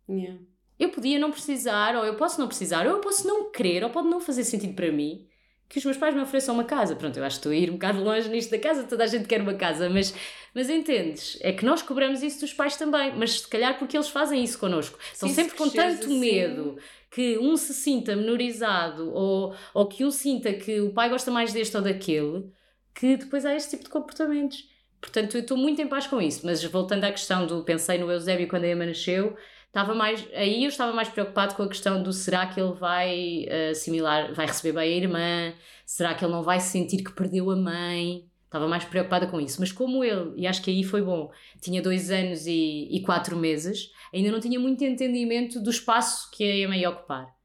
[0.09, 0.39] Yeah.
[0.79, 3.89] Eu podia não precisar, ou eu posso não precisar, ou eu posso não querer, ou
[3.89, 5.27] pode não fazer sentido para mim
[5.67, 6.95] que os meus pais me ofereçam uma casa.
[6.95, 9.07] Pronto, eu acho que estou a ir um bocado longe nisto da casa, toda a
[9.07, 10.13] gente quer uma casa, mas,
[10.53, 11.37] mas entendes?
[11.41, 14.57] É que nós cobramos isso dos pais também, mas se calhar porque eles fazem isso
[14.59, 14.97] connosco.
[15.13, 16.77] Sim, sempre se com tanto assim- medo
[17.11, 21.51] que um se sinta menorizado ou, ou que um sinta que o pai gosta mais
[21.53, 22.49] deste ou daquele,
[22.93, 24.63] que depois há este tipo de comportamentos.
[25.01, 28.11] Portanto, eu estou muito em paz com isso, mas voltando à questão do pensei no
[28.11, 29.35] Eusébio quando a Emma nasceu,
[29.75, 33.45] Estava mais, aí eu estava mais preocupado com a questão do será que ele vai
[33.45, 35.53] uh, assimilar, vai receber bem a irmã,
[35.85, 38.25] será que ele não vai sentir que perdeu a mãe?
[38.45, 39.59] Estava mais preocupada com isso.
[39.59, 43.35] Mas como ele, e acho que aí foi bom, tinha dois anos e, e quatro
[43.35, 47.35] meses, ainda não tinha muito entendimento do espaço que a Emma ia ocupar.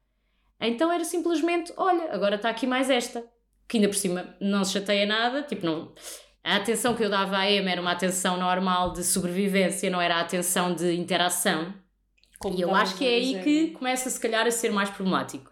[0.57, 3.25] Então era simplesmente, olha, agora está aqui mais esta,
[3.67, 5.93] que ainda por cima não se chateia nada, tipo, não,
[6.41, 10.15] a atenção que eu dava à Emma era uma atenção normal de sobrevivência, não era
[10.15, 11.80] a atenção de interação.
[12.41, 15.49] Como e eu acho que é aí que começa, se calhar, a ser mais problemático.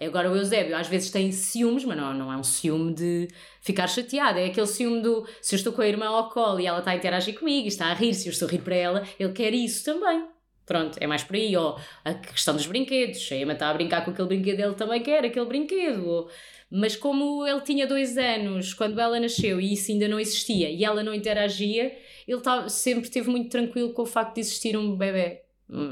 [0.00, 3.28] Agora, o Eusébio às vezes tem ciúmes, mas não, não é um ciúme de
[3.60, 6.66] ficar chateado, é aquele ciúme do se eu estou com a irmã ao colo e
[6.66, 8.74] ela está a interagir comigo e está a rir, se eu estou a rir para
[8.74, 10.26] ela, ele quer isso também.
[10.64, 11.54] Pronto, é mais por aí.
[11.54, 15.02] Ou a questão dos brinquedos, a Emma está a brincar com aquele brinquedo, ele também
[15.02, 16.06] quer aquele brinquedo.
[16.06, 16.30] Ou,
[16.70, 20.82] mas como ele tinha dois anos quando ela nasceu e isso ainda não existia e
[20.82, 21.94] ela não interagia,
[22.26, 25.42] ele tá, sempre esteve muito tranquilo com o facto de existir um bebê.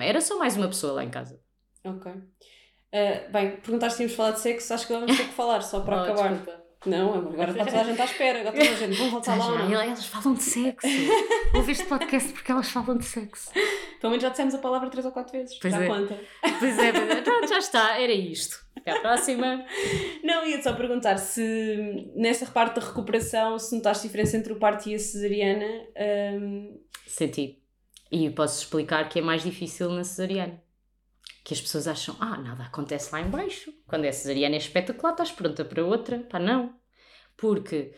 [0.00, 1.40] Era só mais uma pessoa lá em casa.
[1.84, 2.10] Ok.
[2.12, 5.80] Uh, bem, perguntaste se tínhamos falado de sexo, acho que vamos ter que falar, só
[5.80, 6.34] para oh, acabar.
[6.34, 6.68] Desculpa.
[6.86, 9.68] Não, agora está toda a gente à espera, agora toda a gente, vamos voltar lá.
[9.68, 10.86] Já, elas falam de sexo.
[11.54, 13.50] Ouve este podcast porque elas falam de sexo.
[14.00, 15.58] Pelo menos já dissemos a palavra três ou quatro vezes.
[15.58, 15.86] Pois já é.
[15.88, 16.20] conta.
[16.40, 17.20] Pois é, pois é.
[17.22, 18.64] Pronto, já está, era isto.
[18.76, 19.64] Até à próxima.
[20.22, 24.88] Não, ia só perguntar se nessa parte da recuperação, se notaste diferença entre o parto
[24.88, 25.66] e a cesariana.
[26.34, 26.80] Um...
[27.08, 27.60] Senti.
[28.10, 30.62] E posso explicar que é mais difícil na cesariana
[31.48, 33.72] que as pessoas acham, ah, nada acontece lá embaixo.
[33.86, 36.18] Quando é cesariana é espetacular, estás pronta para outra.
[36.18, 36.74] Pá, não.
[37.38, 37.94] Porque,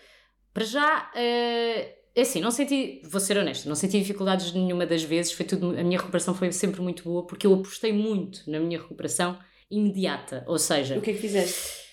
[0.54, 5.02] para já, uh, é assim, não senti, vou ser honesta, não senti dificuldades nenhuma das
[5.02, 8.60] vezes, foi tudo, a minha recuperação foi sempre muito boa, porque eu apostei muito na
[8.60, 9.36] minha recuperação
[9.68, 10.96] imediata, ou seja...
[10.96, 11.89] O que é que fizeste?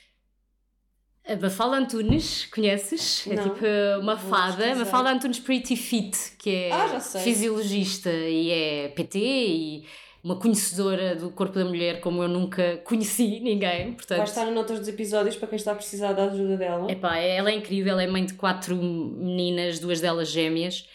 [1.28, 3.28] A Mafalda Antunes, conheces?
[3.28, 3.66] É não, é tipo
[4.00, 4.74] uma fada.
[4.76, 9.86] Mafalda Antunes Pretty Fit, que é ah, fisiologista e é PT e
[10.24, 13.94] uma conhecedora do corpo da mulher como eu nunca conheci ninguém.
[13.94, 16.90] Portanto, Vai estar nas notas dos episódios para quem está a precisar da ajuda dela.
[16.90, 20.88] Epá, ela é incrível, ela é mãe de quatro meninas, duas delas gêmeas,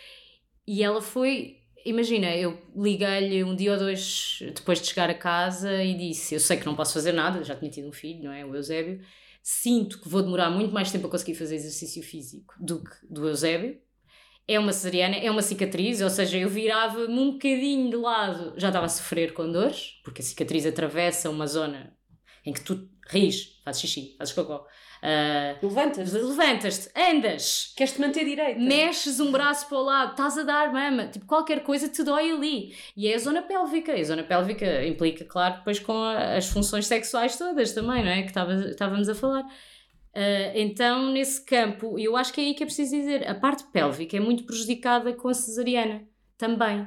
[0.67, 1.59] e ela foi.
[1.85, 6.41] Imagina, eu liguei-lhe um dia ou dois depois de chegar a casa e disse: Eu
[6.41, 8.45] sei que não posso fazer nada, já tinha tido um filho, não é?
[8.47, 9.01] O Eusébio.
[9.43, 13.29] Sinto que vou demorar muito mais tempo a conseguir fazer exercício físico do que do
[13.29, 13.81] Eusébio
[14.47, 18.69] é uma cesariana, é uma cicatriz, ou seja, eu virava-me um bocadinho de lado, já
[18.69, 21.97] estava a sofrer com dores, porque a cicatriz atravessa uma zona
[22.45, 24.67] em que tu ris, fazes xixi, fazes cocó.
[25.03, 26.17] Uh, levantas-te.
[26.17, 27.73] Levantas-te, andas.
[27.77, 28.61] Queres-te manter direito.
[28.61, 32.31] Mexes um braço para o lado, estás a dar mama, tipo, qualquer coisa te dói
[32.31, 32.77] ali.
[32.97, 33.93] E é a zona pélvica.
[33.97, 38.11] E a zona pélvica implica, claro, depois com a, as funções sexuais todas também, não
[38.11, 38.23] é?
[38.23, 39.43] Que estávamos a falar.
[39.43, 43.65] Uh, então, nesse campo, eu acho que é aí que é preciso dizer, a parte
[43.73, 46.07] pélvica é muito prejudicada com a cesariana
[46.39, 46.87] também.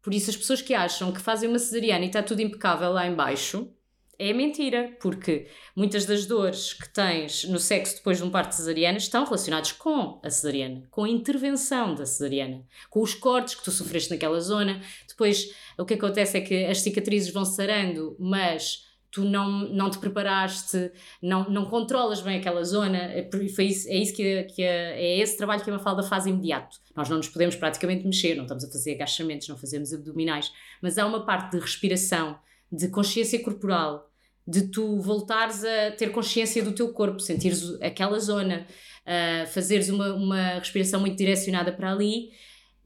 [0.00, 3.06] Por isso, as pessoas que acham que fazem uma cesariana e está tudo impecável lá
[3.06, 3.72] embaixo,
[4.18, 5.46] é mentira, porque
[5.76, 10.20] muitas das dores que tens no sexo depois de um parto cesariana estão relacionadas com
[10.24, 14.80] a cesariana, com a intervenção da cesariana, com os cortes que tu sofreste naquela zona.
[15.06, 19.98] Depois, o que acontece é que as cicatrizes vão sarando, mas tu não, não te
[19.98, 20.90] preparaste,
[21.22, 25.36] não, não controlas bem aquela zona, é, foi isso, é isso que, que é esse
[25.36, 26.76] trabalho que a Mafalda faz imediato.
[26.94, 30.52] Nós não nos podemos praticamente mexer, não estamos a fazer agachamentos, não fazemos abdominais,
[30.82, 32.38] mas há uma parte de respiração,
[32.70, 34.10] de consciência corporal,
[34.46, 38.66] de tu voltares a ter consciência do teu corpo, sentires aquela zona,
[39.04, 42.30] uh, fazeres uma, uma respiração muito direcionada para ali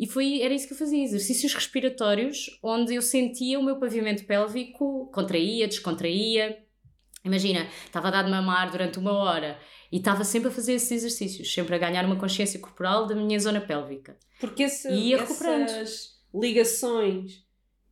[0.03, 4.24] e foi, era isso que eu fazia, exercícios respiratórios, onde eu sentia o meu pavimento
[4.24, 6.59] pélvico, contraía, descontraía.
[7.24, 9.57] Imagina, estava a dar de mamar durante uma hora
[9.93, 13.39] e estava sempre a fazer esses exercícios, sempre a ganhar uma consciência corporal da minha
[13.39, 14.16] zona pélvica.
[14.41, 17.45] Porque esse, e ia essas ligações,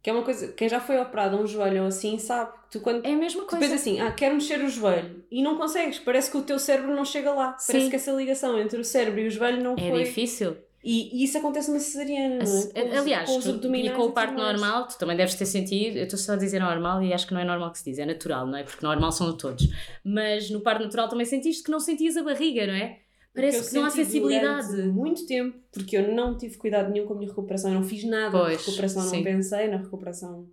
[0.03, 2.81] que é uma coisa, quem já foi operado um joelho ou assim sabe que tu
[2.81, 3.69] quando é a mesma coisa.
[3.69, 6.95] Tu assim, ah, quero mexer o joelho e não consegues, parece que o teu cérebro
[6.95, 7.73] não chega lá, Sim.
[7.73, 10.01] parece que essa ligação entre o cérebro e o joelho não é foi.
[10.01, 10.57] É difícil.
[10.83, 12.85] E, e, isso acontece na cesariana, não é?
[12.85, 16.05] Com Aliás, com os e com o parto normal, tu também deves ter sentido, eu
[16.05, 18.07] estou só a dizer normal e acho que não é normal que se diz, é
[18.07, 18.63] natural, não é?
[18.63, 19.69] Porque normal são todos.
[20.03, 22.99] Mas no parto natural também sentiste que não sentias a barriga, não é?
[23.35, 24.83] Parece que não há sensibilidade.
[24.83, 28.05] muito tempo, porque eu não tive cuidado nenhum com a minha recuperação, eu não fiz
[28.05, 29.17] nada pois, de recuperação, sim.
[29.17, 30.49] não pensei na recuperação.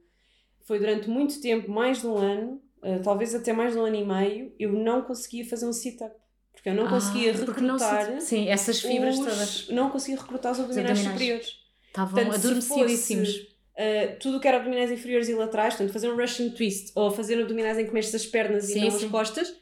[0.62, 3.96] Foi durante muito tempo, mais de um ano, uh, talvez até mais de um ano
[3.96, 6.14] e meio, eu não conseguia fazer um sit-up
[6.58, 8.12] porque eu não ah, conseguia recrutar.
[8.12, 9.70] Não, sim, essas fibras os, todas.
[9.70, 11.56] Não conseguia recrutar os abdominais, superiores.
[11.88, 13.30] Estavam adormecidíssimos.
[13.30, 17.40] Uh, tudo que era abdominais inferiores e laterais, portanto, fazer um Russian twist ou fazer
[17.40, 19.06] abdominais em que mexes as pernas sim, e não sim.
[19.06, 19.54] as costas,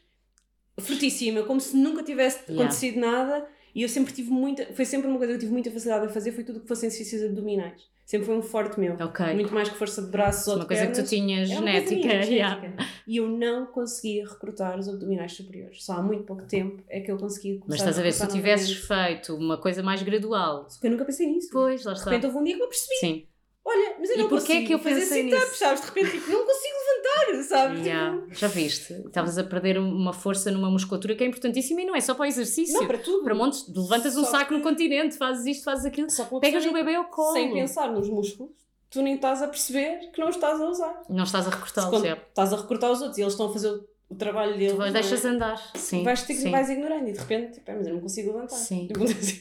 [0.78, 2.62] fortíssima, como se nunca tivesse yeah.
[2.62, 3.46] acontecido nada.
[3.74, 6.08] E eu sempre tive muita, foi sempre uma coisa que eu tive muita facilidade a
[6.08, 7.82] fazer, foi tudo que fosse exercícios abdominais.
[8.06, 8.94] Sempre foi um forte meu.
[8.94, 9.34] Ok.
[9.34, 11.10] Muito mais que força de braços ou Uma de coisa que tu pernas.
[11.10, 11.96] tinhas uma genética.
[11.96, 12.60] minha, yeah.
[12.60, 12.86] genética.
[13.06, 15.84] E eu não conseguia recrutar os abdominais superiores.
[15.84, 18.26] Só há muito pouco tempo é que eu consegui começar Mas estás a ver, se
[18.26, 20.66] tu tivesses feito uma coisa mais gradual.
[20.70, 21.48] Só que eu nunca pensei nisso.
[21.52, 22.10] Pois, lá De está.
[22.10, 22.96] repente houve um dia que eu percebi.
[23.00, 23.26] Sim.
[23.68, 25.80] Olha, mas eu E não porquê é consigo que eu fazer sit-ups, sabes?
[25.80, 27.84] De repente, tipo, não consigo levantar, sabes?
[27.84, 28.20] Yeah.
[28.22, 28.92] Tipo, Já viste?
[28.92, 32.22] Estavas a perder uma força numa musculatura que é importantíssima e não é só para
[32.22, 32.78] o exercício.
[32.78, 33.24] não, para tudo.
[33.24, 36.06] Para montes, levantas um Só saco que- no continente, fazes isto, fazes aquilo,
[36.40, 37.32] pegas o pessoa, bebê ao colo.
[37.32, 38.52] Sem pensar nos músculos,
[38.88, 41.02] tu nem estás a perceber que não os estás a usar.
[41.08, 42.12] Não estás a recrutá-los, quando é.
[42.12, 44.72] estás a recrutar os outros e eles estão a fazer o, trabalho deles.
[44.72, 44.90] Tu não é?
[44.92, 45.56] deixas andar.
[45.74, 46.02] Sim.
[46.04, 46.50] vais, ter, que- sim.
[46.50, 48.54] vais ignorando e de repente, tipo, "É, mas eu não consigo levantar.
[48.56, 48.88] Sim.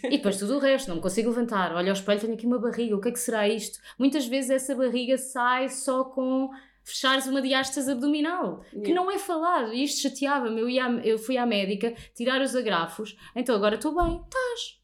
[0.05, 1.74] E depois tudo o resto, não me consigo levantar.
[1.76, 3.80] Olha ao espelho, tenho aqui uma barriga, o que é que será isto?
[3.97, 6.49] Muitas vezes essa barriga sai só com
[6.84, 8.95] fechares uma diástase abdominal, que Yeah.
[8.95, 9.74] não é falado.
[9.74, 10.61] E isto chateava-me.
[10.61, 14.80] Eu, ia eu fui à médica tirar os agrafos, então agora estou bem, estás,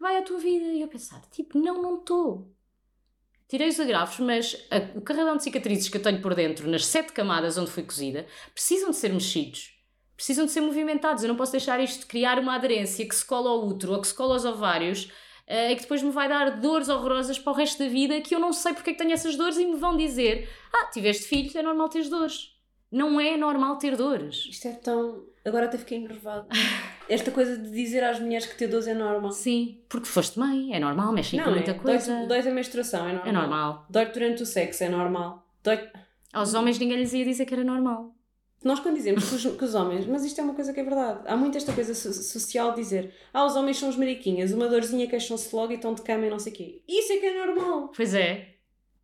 [0.00, 0.64] vai à tua vida.
[0.66, 2.50] E eu pensar, tipo, não, não estou.
[3.48, 6.86] Tirei os agrafos, mas a- o carradão de cicatrizes que eu tenho por dentro, nas
[6.86, 9.72] sete camadas onde fui cozida, precisam de ser mexidos.
[10.16, 11.22] Precisam de ser movimentados.
[11.22, 14.00] Eu não posso deixar isto de criar uma aderência que se cola ao útero ou
[14.00, 15.10] que se cola aos ovários
[15.46, 18.34] eh, e que depois me vai dar dores horrorosas para o resto da vida que
[18.34, 21.24] eu não sei porque é que tenho essas dores e me vão dizer: Ah, tiveste
[21.24, 22.50] filhos, é normal teres dores.
[22.90, 24.46] Não é normal ter dores.
[24.48, 25.26] Isto é tão.
[25.44, 26.46] Agora até fiquei enervado.
[27.08, 29.30] Esta coisa de dizer às mulheres que ter dores é normal.
[29.32, 31.74] Sim, porque foste mãe, é normal, mexem com muita é.
[31.74, 32.26] coisa.
[32.26, 33.28] Dói-te a menstruação, é normal.
[33.28, 33.86] É normal.
[33.90, 35.46] Dói-te durante o sexo, é normal.
[35.62, 35.88] Dói
[36.32, 38.14] Aos homens ninguém lhes ia dizer que era normal.
[38.62, 40.82] Nós quando dizemos que os, que os homens, mas isto é uma coisa que é
[40.84, 44.52] verdade, há muito esta coisa so- social de dizer ah, os homens são os mariquinhas,
[44.52, 46.82] uma dorzinha queixam-se logo e estão de cama e não sei o quê.
[46.88, 47.92] Isso é que é normal.
[47.94, 48.53] Pois é.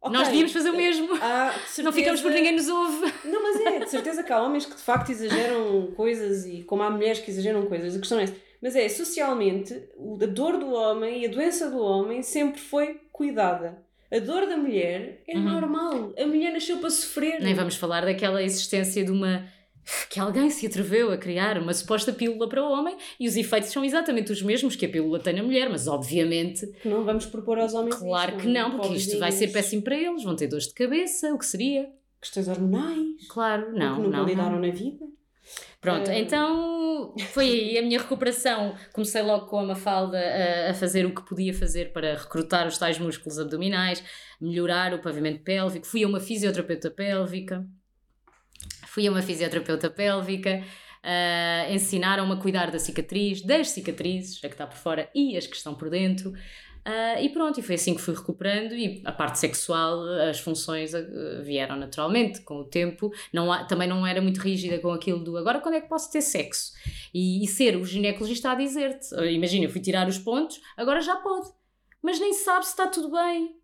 [0.03, 0.17] Ok.
[0.19, 1.09] Nós devíamos fazer o mesmo.
[1.21, 3.13] Há, de Não ficamos por certeza- ninguém nos ouve.
[3.25, 6.83] Não, mas é, de certeza que há homens que de facto exageram coisas e como
[6.83, 7.95] há mulheres que exageram coisas.
[7.95, 8.35] A questão é essa.
[8.63, 9.75] Mas é, socialmente,
[10.23, 13.79] a dor do homem e a doença do homem sempre foi cuidada.
[14.13, 15.43] A dor da mulher é Uhum.
[15.45, 16.13] normal.
[16.19, 17.41] A mulher nasceu para sofrer.
[17.41, 19.47] Nem vamos falar daquela existência de uma.
[20.09, 23.71] Que alguém se atreveu a criar uma suposta pílula para o homem e os efeitos
[23.71, 27.27] são exatamente os mesmos que a pílula tem na mulher, mas obviamente, Que não vamos
[27.27, 30.37] propor aos homens claro isto, que não, porque isto vai ser péssimo para eles, vão
[30.37, 31.89] ter dores de cabeça, o que seria?
[32.21, 33.27] Questões hormonais.
[33.29, 34.61] Claro, não, que nunca não, lidaram não.
[34.67, 35.07] na vida.
[35.81, 38.75] Pronto, Eh, então foi aí a minha recuperação.
[38.93, 42.77] Comecei logo com a Mafalda a, a fazer o que podia fazer para recrutar os
[42.77, 44.05] tais músculos abdominais,
[44.41, 45.87] melhorar o pavimento pélvico.
[45.87, 47.67] Fui a uma fisioterapeuta pélvica.
[48.93, 50.63] Fui a uma fisioterapeuta pélvica.
[51.03, 55.47] Uh, ensinaram-me a cuidar da cicatriz, das cicatrizes, a que está por fora e as
[55.47, 56.31] que estão por dentro.
[56.31, 58.75] Uh, e pronto, e foi assim que fui recuperando.
[58.75, 63.13] E a parte sexual, as funções uh, vieram naturalmente com o tempo.
[63.33, 66.11] Não há- também não era muito rígida com aquilo do agora quando é que posso
[66.11, 66.73] ter sexo?
[67.15, 71.17] E, e ser o ginecologista a dizer-te: imagina, eu fui tirar os pontos, agora já
[71.17, 71.49] pode,
[72.03, 73.60] mas nem sabe se está tudo bem.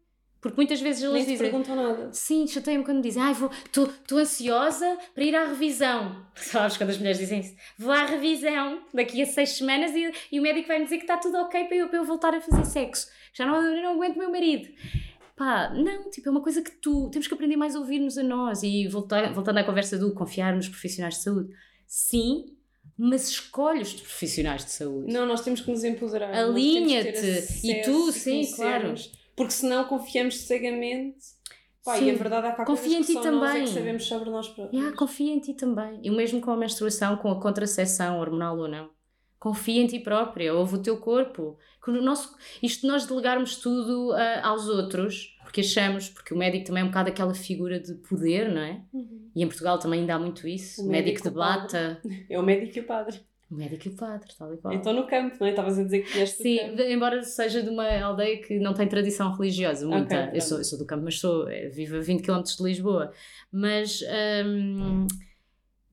[0.46, 1.38] Porque muitas vezes eles Nem dizem.
[1.38, 2.08] perguntam nada.
[2.12, 6.24] Sim, chateia-me quando dizem, ai, estou ansiosa para ir à revisão.
[6.36, 7.54] Sabes quando as mulheres dizem isso?
[7.78, 11.04] Vou à revisão daqui a seis semanas e, e o médico vai me dizer que
[11.04, 13.08] está tudo ok para eu, para eu voltar a fazer sexo.
[13.34, 14.68] Já não, eu não aguento meu marido.
[15.36, 17.10] Pá, não, tipo, é uma coisa que tu.
[17.10, 20.54] Temos que aprender mais a ouvir-nos a nós e voltar, voltando à conversa do confiar
[20.56, 21.50] nos profissionais de saúde.
[21.86, 22.46] Sim,
[22.96, 25.12] mas escolhe os profissionais de saúde.
[25.12, 26.32] Não, nós temos que nos empoderar.
[26.34, 27.66] Alinha-te.
[27.66, 31.36] E tu, sim, conhecermos, Porque senão confiamos cegamente.
[31.84, 32.06] Pá, Sim.
[32.06, 33.64] e a verdade é que há Confia em ti nós é também.
[33.64, 34.76] que sabemos sobre nós próprios.
[34.76, 36.00] Yeah, confia em ti também.
[36.02, 38.90] E o mesmo com a menstruação, com a contracepção, hormonal ou não.
[39.38, 41.56] Confia em ti própria, ouve o teu corpo.
[41.84, 46.36] Que o nosso, isto de nós delegarmos tudo ah, aos outros, porque achamos, porque o
[46.36, 48.82] médico também é um bocado aquela figura de poder, não é?
[48.92, 49.30] Uhum.
[49.36, 50.82] E em Portugal também ainda há muito isso.
[50.82, 53.20] O O médico, médico de bata, É o médico e o padre.
[53.50, 54.74] O médico e o padre, tal e qual.
[54.74, 55.50] Então no campo, não é?
[55.50, 59.32] Estavas a dizer que vieste Sim, embora seja de uma aldeia que não tem tradição
[59.32, 60.24] religiosa, muita.
[60.24, 62.62] Ok, eu, sou, eu sou do campo, mas sou, eh, vivo a 20 km de
[62.62, 63.12] Lisboa.
[63.52, 64.00] Mas,
[64.44, 65.06] hum,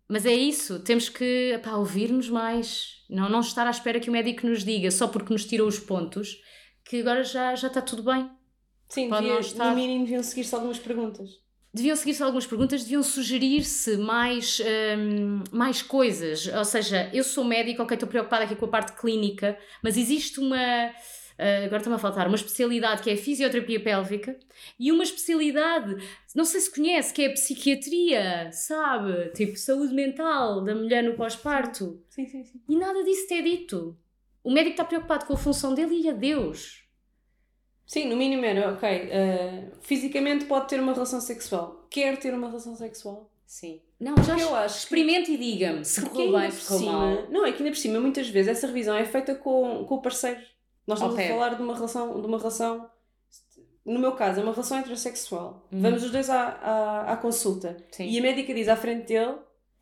[0.08, 4.14] mas é isso, temos que epá, ouvir-nos mais, não, não estar à espera que o
[4.14, 6.42] médico nos diga só porque nos tirou os pontos
[6.84, 8.30] que agora já, já está tudo bem.
[8.90, 11.30] Sim, devia, no mínimo deviam seguir-se algumas perguntas.
[11.74, 14.62] Deviam seguir-se algumas perguntas, deviam sugerir-se mais,
[14.96, 16.46] hum, mais coisas.
[16.48, 20.40] Ou seja, eu sou médica, ok, estou preocupada aqui com a parte clínica, mas existe
[20.40, 20.56] uma.
[20.56, 24.38] ah, agora está-me a faltar, uma especialidade que é a fisioterapia pélvica
[24.80, 25.96] e uma especialidade,
[26.36, 29.30] não sei se conhece, que é a psiquiatria, sabe?
[29.30, 32.00] Tipo, saúde mental da mulher no pós-parto.
[32.08, 32.62] Sim, sim, sim.
[32.70, 33.98] E nada disso é dito.
[34.44, 36.83] O médico está preocupado com a função dele e adeus.
[37.94, 41.86] Sim, no mínimo era, ok, eh, fisicamente pode ter uma relação sexual.
[41.92, 43.30] Quer ter uma relação sexual.
[43.46, 43.82] Sim.
[44.00, 47.28] Não, já eu acho que- experimente e diga-me se correu bem, se correu mal.
[47.30, 50.02] não, é que ainda por cima, muitas vezes, essa revisão é feita com, com o
[50.02, 50.42] parceiro.
[50.88, 51.26] Nós estamos Ok.
[51.26, 52.90] a falar de uma relação, de uma relação
[53.86, 55.82] no meu caso, é uma relação heterossexual, Uhum.
[55.82, 58.06] vamos os dois à, à, à consulta Sim.
[58.10, 59.36] e a médica diz à frente dele: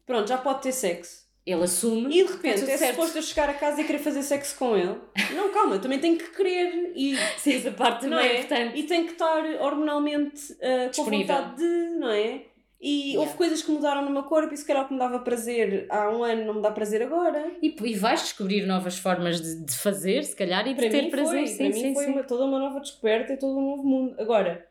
[0.05, 1.21] pronto, já pode ter sexo.
[1.46, 2.08] Ele assume.
[2.16, 2.96] E de repente Tá tudo é certo.
[2.96, 4.96] suposto eu chegar a casa e querer fazer sexo com ele.
[5.36, 7.16] Não, calma, eu também tenho que querer e.
[7.38, 8.36] Sim, essa parte não também é?
[8.36, 8.80] é importante.
[8.80, 12.44] E tem que estar hormonalmente ah, com vontade de, não é?
[12.84, 13.20] E Yeah.
[13.22, 15.86] houve coisas que mudaram no meu corpo e se calhar o que me dava prazer
[15.88, 17.52] há um ano não me dá prazer agora.
[17.62, 21.04] E, e vais descobrir novas formas de, de fazer, se calhar, e de Para ter
[21.04, 21.32] mim prazer.
[21.32, 22.12] foi, sim, para mim sim, foi sim.
[22.12, 24.16] uma- toda uma nova descoberta e todo um novo mundo.
[24.20, 24.66] Agora,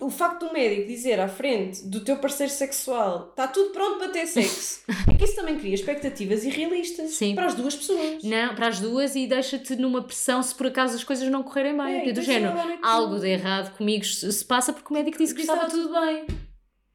[0.00, 4.08] o facto do médico dizer à frente do teu parceiro sexual está tudo pronto para
[4.08, 7.34] ter sexo, é que isso também cria expectativas irrealistas Sim.
[7.34, 8.22] para as duas pessoas.
[8.22, 11.76] Não, para as duas e deixa-te numa pressão se por acaso as coisas não correrem
[11.76, 11.86] bem.
[11.86, 15.18] É, é e do depois género, algo de errado comigo se passa porque o médico
[15.18, 16.26] disse que estava tudo bem.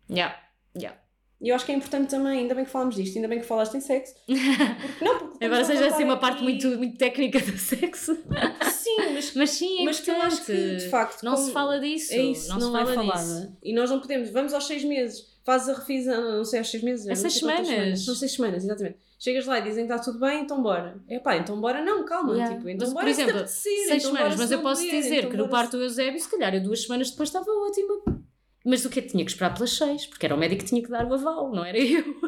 [0.10, 0.36] Yeah.
[0.78, 1.05] Yeah.
[1.46, 3.46] E eu acho que é importante também, ainda bem que falamos disto, ainda bem que
[3.46, 4.16] falaste em sexo.
[4.26, 4.34] Porque
[5.06, 8.16] não, porque Embora estamos a seja assim uma parte muito, muito técnica do sexo.
[8.16, 11.80] Sim, mas, Mas sim, é mas que eu acho que, de facto, Não se fala
[11.80, 12.12] disso.
[12.16, 13.42] É isso, não, não, se é fala falada.
[13.42, 13.58] disso.
[13.62, 16.82] E nós não podemos, vamos aos seis meses, fazes a revisão, não sei, aos seis
[16.82, 17.06] meses.
[17.06, 18.04] É não seis semanas.
[18.04, 18.98] São seis semanas, exatamente.
[19.20, 21.00] Chegas lá e dizem que está tudo bem, então bora.
[21.08, 22.34] É pá, então bora não, calma.
[22.34, 22.56] Yeah.
[22.56, 24.62] Tipo, então Mas, por bora se te exemplo, apetecer, Seis então semanas, mas se eu
[24.64, 27.46] posso dizer então que no parto do Eusébio, se calhar eu duas semanas depois estava
[27.52, 28.25] ótima.
[28.66, 30.90] Mas do que tinha que esperar pelas seis, porque era o médico que tinha que
[30.90, 32.04] dar o aval, não era eu.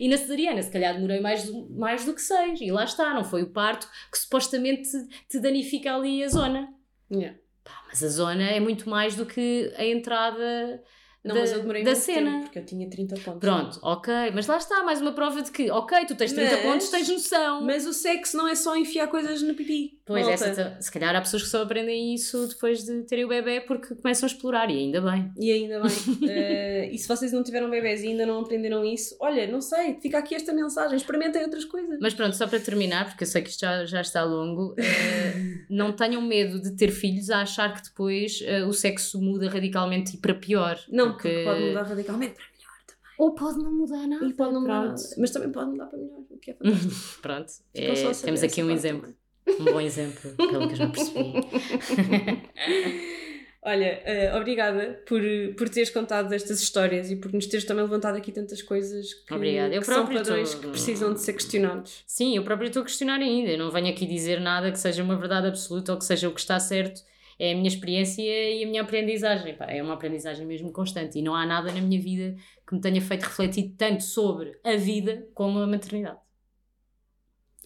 [0.00, 3.12] E na cesariana, se calhar demorei mais do, mais do que seis, e lá está,
[3.12, 6.72] não foi o parto que supostamente te, te danifica ali a zona.
[7.10, 7.36] Yeah.
[7.64, 10.82] Pá, mas a zona é muito mais do que a entrada
[11.24, 12.30] Não, da, mas eu demorei da cena.
[12.30, 13.40] tempo, porque eu tinha 30 pontos.
[13.40, 16.62] Pronto, ok, mas lá está, mais uma prova de que, ok, tu tens 30 Mas-
[16.62, 17.62] pontos, tens noção.
[17.64, 19.98] Mas o sexo não é só enfiar coisas no pipi.
[20.06, 23.60] Pois, essa, se calhar há pessoas que só aprendem isso depois de terem o bebê
[23.60, 25.30] porque começam a explorar, e ainda bem.
[25.38, 25.90] E ainda bem.
[26.30, 29.98] Eh, e se vocês não tiveram bebés e ainda não aprenderam isso, olha, não sei,
[30.00, 31.98] fica aqui esta mensagem, experimentem outras coisas.
[32.00, 35.58] Mas pronto, só para terminar, porque eu sei que isto já, já está longo, eh,
[35.68, 40.16] não tenham medo de ter filhos a achar que depois eh, o sexo muda radicalmente
[40.16, 40.78] e para pior.
[40.90, 42.58] não, porque pode mudar radicalmente para melhor.
[43.18, 44.24] Ou pode não mudar nada.
[44.24, 45.02] E pode não mudar nada.
[45.18, 47.18] Mas também pode mudar para melhor, o que é fantástico.
[47.22, 49.14] Pronto, é, temos aqui um exemplo.
[49.60, 51.32] Um bom exemplo, pelo que eu já percebi.
[53.60, 55.20] Olha, eh, obrigada por,
[55.56, 59.34] por teres contado estas histórias e por nos teres também levantado aqui tantas coisas que,
[59.34, 59.74] Obrigada.
[59.74, 62.04] Eu que são padrões tô- que precisam de ser questionados.
[62.06, 63.50] Sim, eu próprio estou a questionar ainda.
[63.50, 66.32] Eu não venho aqui dizer nada que seja uma verdade absoluta ou que seja o
[66.32, 67.02] que está certo.
[67.38, 69.54] É a minha experiência e a minha aprendizagem.
[69.54, 71.18] Pá, é uma aprendizagem mesmo constante.
[71.18, 72.36] E não há nada na minha vida
[72.66, 76.18] que me tenha feito refletir tanto sobre a vida como a maternidade.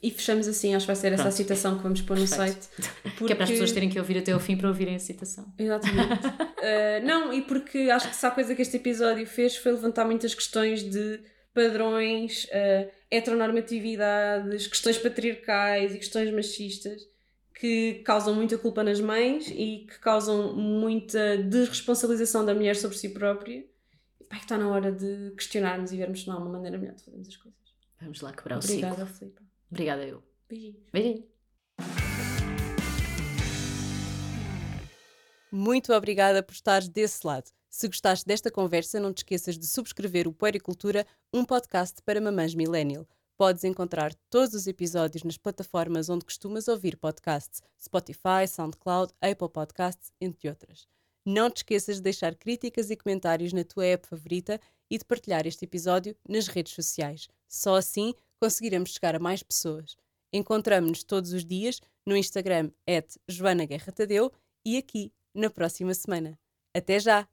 [0.03, 1.37] E fechamos assim, acho que vai ser essa a Pronto.
[1.37, 2.65] citação que vamos pôr no Perfeito.
[2.65, 2.93] site.
[3.25, 5.55] Que é para as pessoas terem que ouvir até ao fim para ouvirem a citação.
[5.57, 6.27] Exatamente.
[6.27, 10.05] Uh, não, e porque acho que se há coisa que este episódio fez foi levantar
[10.05, 11.21] muitas questões de
[11.55, 17.12] padrões, uh, heteronormatividades, questões patriarcais e questões machistas
[17.55, 23.09] que causam muita culpa nas mães e que causam muita desresponsabilização da mulher sobre si
[23.09, 23.65] própria.
[24.21, 26.79] E pá, que está na hora de questionarmos e vermos se não há uma maneira
[26.79, 27.61] melhor de fazermos as coisas.
[28.01, 29.15] Vamos lá quebrar o Obrigada, ciclo.
[29.15, 29.43] Filipe.
[29.71, 30.23] Obrigada eu.
[30.49, 30.83] Beijinhos.
[30.93, 31.25] Beijinho.
[35.51, 37.51] Muito obrigada por estares desse lado.
[37.69, 42.55] Se gostaste desta conversa, não te esqueças de subscrever o Puericultura, um podcast para mamães
[42.55, 43.07] millennial.
[43.37, 50.13] Podes encontrar todos os episódios nas plataformas onde costumas ouvir podcasts, Spotify, SoundCloud, Apple Podcasts,
[50.21, 50.87] entre outras.
[51.25, 54.61] Não te esqueças de deixar críticas e comentários na tua app favorita
[54.91, 57.29] e de partilhar este episódio nas redes sociais.
[57.49, 59.97] Só assim conseguiremos chegar a mais pessoas.
[60.33, 62.71] Encontramos-nos todos os dias no Instagram,
[63.29, 64.33] Joana Guerra Tadeu,
[64.65, 66.39] e aqui na próxima semana.
[66.75, 67.29] Até já!